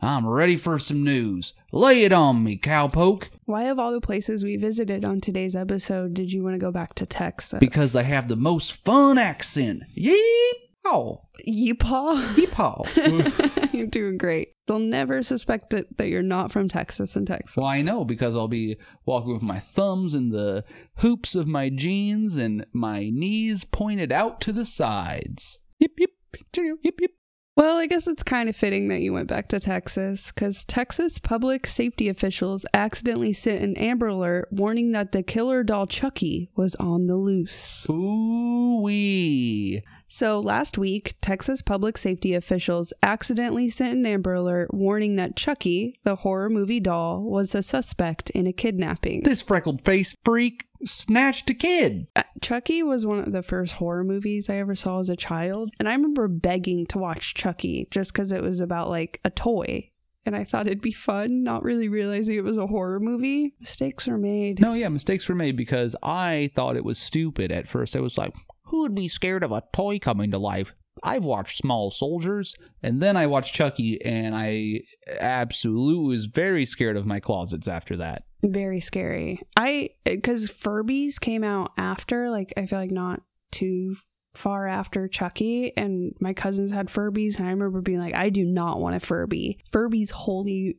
[0.00, 1.54] I'm ready for some news.
[1.72, 3.30] Lay it on me, cowpoke.
[3.46, 6.70] Why, of all the places we visited on today's episode, did you want to go
[6.70, 7.58] back to Texas?
[7.58, 9.84] Because they have the most fun accent.
[9.96, 10.52] Yeehaw!
[10.86, 12.34] Yeepaw.
[12.34, 13.72] Yeehaw!
[13.74, 14.52] you're doing great.
[14.66, 17.56] They'll never suspect it that you're not from Texas and Texas.
[17.56, 20.64] well, I know because I'll be walking with my thumbs in the
[20.96, 25.58] hoops of my jeans and my knees pointed out to the sides.
[25.78, 26.10] Yip, yip,
[26.54, 27.10] cheerio, yip, yip.
[27.56, 31.20] Well, I guess it's kind of fitting that you went back to Texas because Texas
[31.20, 36.74] public safety officials accidentally sent an Amber Alert warning that the killer doll Chucky was
[36.76, 37.86] on the loose.
[37.88, 39.84] Ooh-wee.
[40.06, 45.98] So last week, Texas public safety officials accidentally sent an Amber Alert warning that Chucky,
[46.04, 49.22] the horror movie doll, was a suspect in a kidnapping.
[49.22, 52.06] This freckled face freak snatched a kid.
[52.14, 55.70] Uh, Chucky was one of the first horror movies I ever saw as a child,
[55.78, 59.90] and I remember begging to watch Chucky just because it was about like a toy.
[60.26, 63.54] And I thought it'd be fun, not really realizing it was a horror movie.
[63.60, 64.58] Mistakes are made.
[64.58, 67.94] No, yeah, mistakes were made because I thought it was stupid at first.
[67.94, 68.32] I was like,
[68.66, 70.74] who would be scared of a toy coming to life?
[71.02, 74.82] I've watched Small Soldiers, and then I watched Chucky, and I
[75.20, 78.24] absolutely was very scared of my closets after that.
[78.42, 79.40] Very scary.
[79.56, 83.96] I, because Furbies came out after, like, I feel like not too
[84.34, 88.44] far after Chucky, and my cousins had Furbies, and I remember being like, I do
[88.44, 89.58] not want a Furby.
[89.72, 90.78] Furbies wholly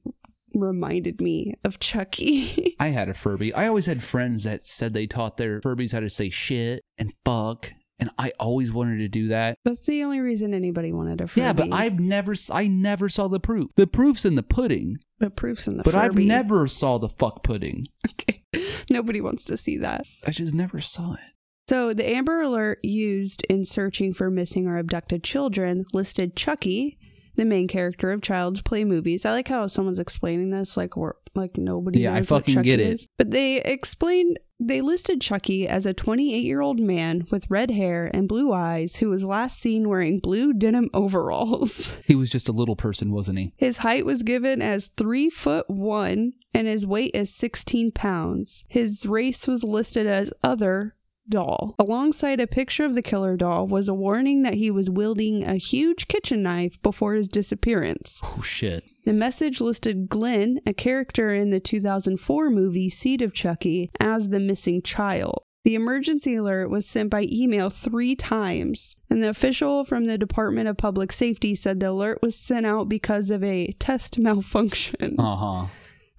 [0.61, 2.75] reminded me of Chucky.
[2.79, 3.53] I had a Furby.
[3.53, 7.13] I always had friends that said they taught their Furbies how to say shit and
[7.23, 9.57] fuck, and I always wanted to do that.
[9.63, 11.41] That's the only reason anybody wanted a Furby.
[11.41, 13.71] Yeah, but I've never, I never saw the proof.
[13.75, 15.99] The proof's in the pudding, the proofs in the pudding.
[15.99, 17.87] but I've never saw the fuck pudding.
[18.09, 18.43] Okay.
[18.89, 20.05] Nobody wants to see that.
[20.25, 21.19] I just never saw it.
[21.67, 26.99] So, the Amber Alert used in searching for missing or abducted children listed Chucky,
[27.35, 29.25] the main character of Child's Play movies.
[29.25, 32.61] I like how someone's explaining this like we're like nobody Yeah, I knows what fucking
[32.63, 32.93] get it.
[32.93, 33.07] is.
[33.17, 38.53] But they explained they listed Chucky as a 28-year-old man with red hair and blue
[38.53, 41.97] eyes who was last seen wearing blue denim overalls.
[42.05, 43.53] He was just a little person, wasn't he?
[43.57, 48.63] His height was given as three foot one and his weight as 16 pounds.
[48.69, 50.95] His race was listed as other
[51.29, 51.75] doll.
[51.79, 55.55] Alongside a picture of the killer doll was a warning that he was wielding a
[55.55, 58.21] huge kitchen knife before his disappearance.
[58.23, 58.83] Oh shit.
[59.05, 64.39] The message listed Glenn, a character in the 2004 movie Seed of Chucky, as the
[64.39, 65.43] missing child.
[65.63, 70.69] The emergency alert was sent by email three times, and the official from the Department
[70.69, 75.19] of Public Safety said the alert was sent out because of a test malfunction.
[75.19, 75.67] Uh huh.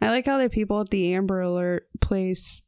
[0.01, 2.63] I like how the people at the Amber Alert place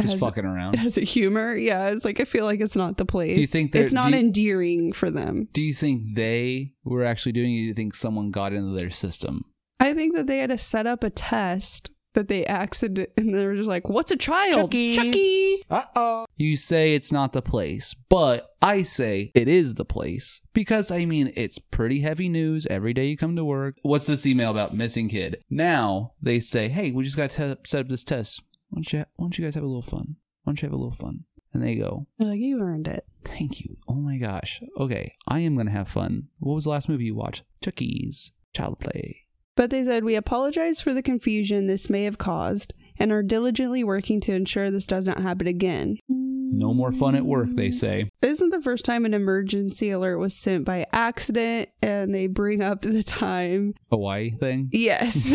[0.00, 0.76] Just fucking around.
[0.76, 1.54] has a humor.
[1.56, 3.34] Yeah, it's like I feel like it's not the place.
[3.34, 5.48] Do you think they're- it's not you- endearing for them?
[5.52, 7.60] Do you think they were actually doing it?
[7.60, 9.44] Do you think someone got into their system?
[9.80, 13.44] I think that they had to set up a test that they accident and they
[13.44, 14.54] were just like, "What's a child?
[14.54, 16.24] Chucky." Chucky." Uh oh.
[16.36, 21.04] You say it's not the place, but I say it is the place because I
[21.04, 23.76] mean it's pretty heavy news every day you come to work.
[23.82, 25.38] What's this email about missing kid?
[25.50, 28.42] Now they say, "Hey, we just got to set up this test.
[28.68, 30.16] Why don't you Why don't you guys have a little fun?
[30.42, 33.06] Why don't you have a little fun?" And they go, They're like, "You earned it."
[33.24, 33.76] "Thank you.
[33.88, 34.60] Oh my gosh.
[34.78, 36.28] Okay, I am gonna have fun.
[36.38, 37.44] What was the last movie you watched?
[37.62, 42.74] Chucky's Child Play." But they said, We apologize for the confusion this may have caused
[42.98, 45.98] and are diligently working to ensure this does not happen again.
[46.08, 48.10] No more fun at work, they say.
[48.20, 52.62] This isn't the first time an emergency alert was sent by accident, and they bring
[52.62, 53.74] up the time.
[53.90, 54.68] Hawaii thing.
[54.72, 55.28] Yes.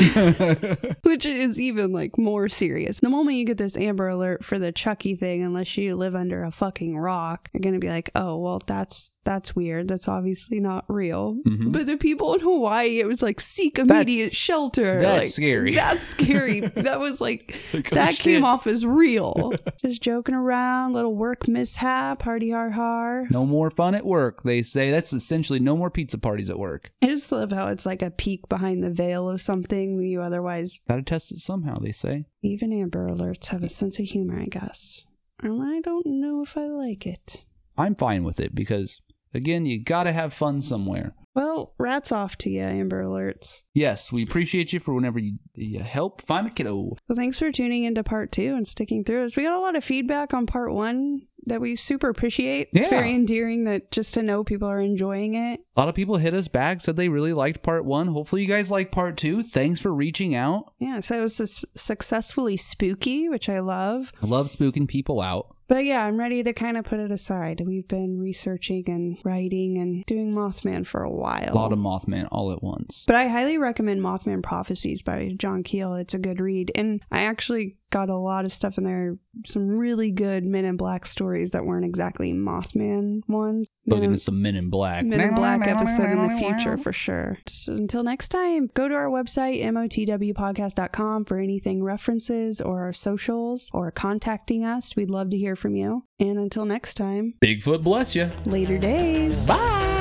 [1.04, 3.00] Which is even like more serious.
[3.00, 6.44] The moment you get this Amber Alert for the Chucky thing, unless you live under
[6.44, 9.88] a fucking rock, you're gonna be like, oh well, that's that's weird.
[9.88, 11.38] That's obviously not real.
[11.48, 11.72] Mhm.
[11.72, 15.02] But the people in Hawaii, it was like seek That's- immediate shelter.
[15.02, 15.76] that's Like, scary.
[15.76, 16.60] That's scary.
[16.76, 19.54] that was like Like, oh, that came off as real.
[19.86, 23.28] Just joking around, little work mishap, hardy har har.
[23.30, 24.92] No more fun at work, they say.
[24.92, 26.92] That's essentially no more pizza parties at work.
[27.02, 30.80] I just love how it's like a peek behind the veil of something you otherwise
[30.88, 32.26] Gotta test it somehow, they say.
[32.42, 35.06] Even Amber Alerts have a sense of humor, I guess.
[35.44, 37.46] And I don't know if I like it.
[37.78, 39.00] I'm fine with it because,
[39.34, 41.16] again, you gotta have fun somewhere.
[41.34, 43.64] Well, rats off to you, Amber Alerts.
[43.74, 46.98] Yes, we appreciate you for whenever you, you help find a kiddo.
[47.08, 49.38] So thanks for tuning into part two and sticking through us.
[49.38, 52.68] We got a lot of feedback on part one that we super appreciate.
[52.74, 53.00] It's Yeah.
[53.00, 55.62] very endearing that just to know people are enjoying it.
[55.78, 58.08] A lot of people hit us back, said they really liked part one.
[58.08, 59.42] Hopefully, you guys like part two.
[59.42, 60.74] Thanks for reaching out.
[60.80, 64.12] Yeah, so it was successfully spooky, which I love.
[64.22, 65.56] I love spooking people out.
[65.72, 67.64] But yeah, I'm ready to kind of put it aside.
[67.66, 71.54] We've been researching and writing and doing Mothman for a while.
[71.54, 73.06] A lot of Mothman all at once.
[73.08, 75.94] But I highly recommend Mothman Prophecies by John Keel.
[75.96, 76.74] It's a good read.
[76.76, 80.78] And I actually got a lot of stuff in there, some really good Men in
[80.78, 83.68] Black stories that weren't exactly Mothman ones.
[83.86, 85.06] Men in, some Men in Black.
[85.06, 87.38] Men in Black episode in the future for sure.
[87.48, 93.70] So until next time, go to our website, motwpodcast.com, for anything references or our socials
[93.74, 94.96] or contacting us.
[94.96, 96.06] We'd love to hear from you.
[96.20, 98.32] And until next time, Bigfoot bless you.
[98.46, 99.48] later days.
[99.48, 100.01] Bye.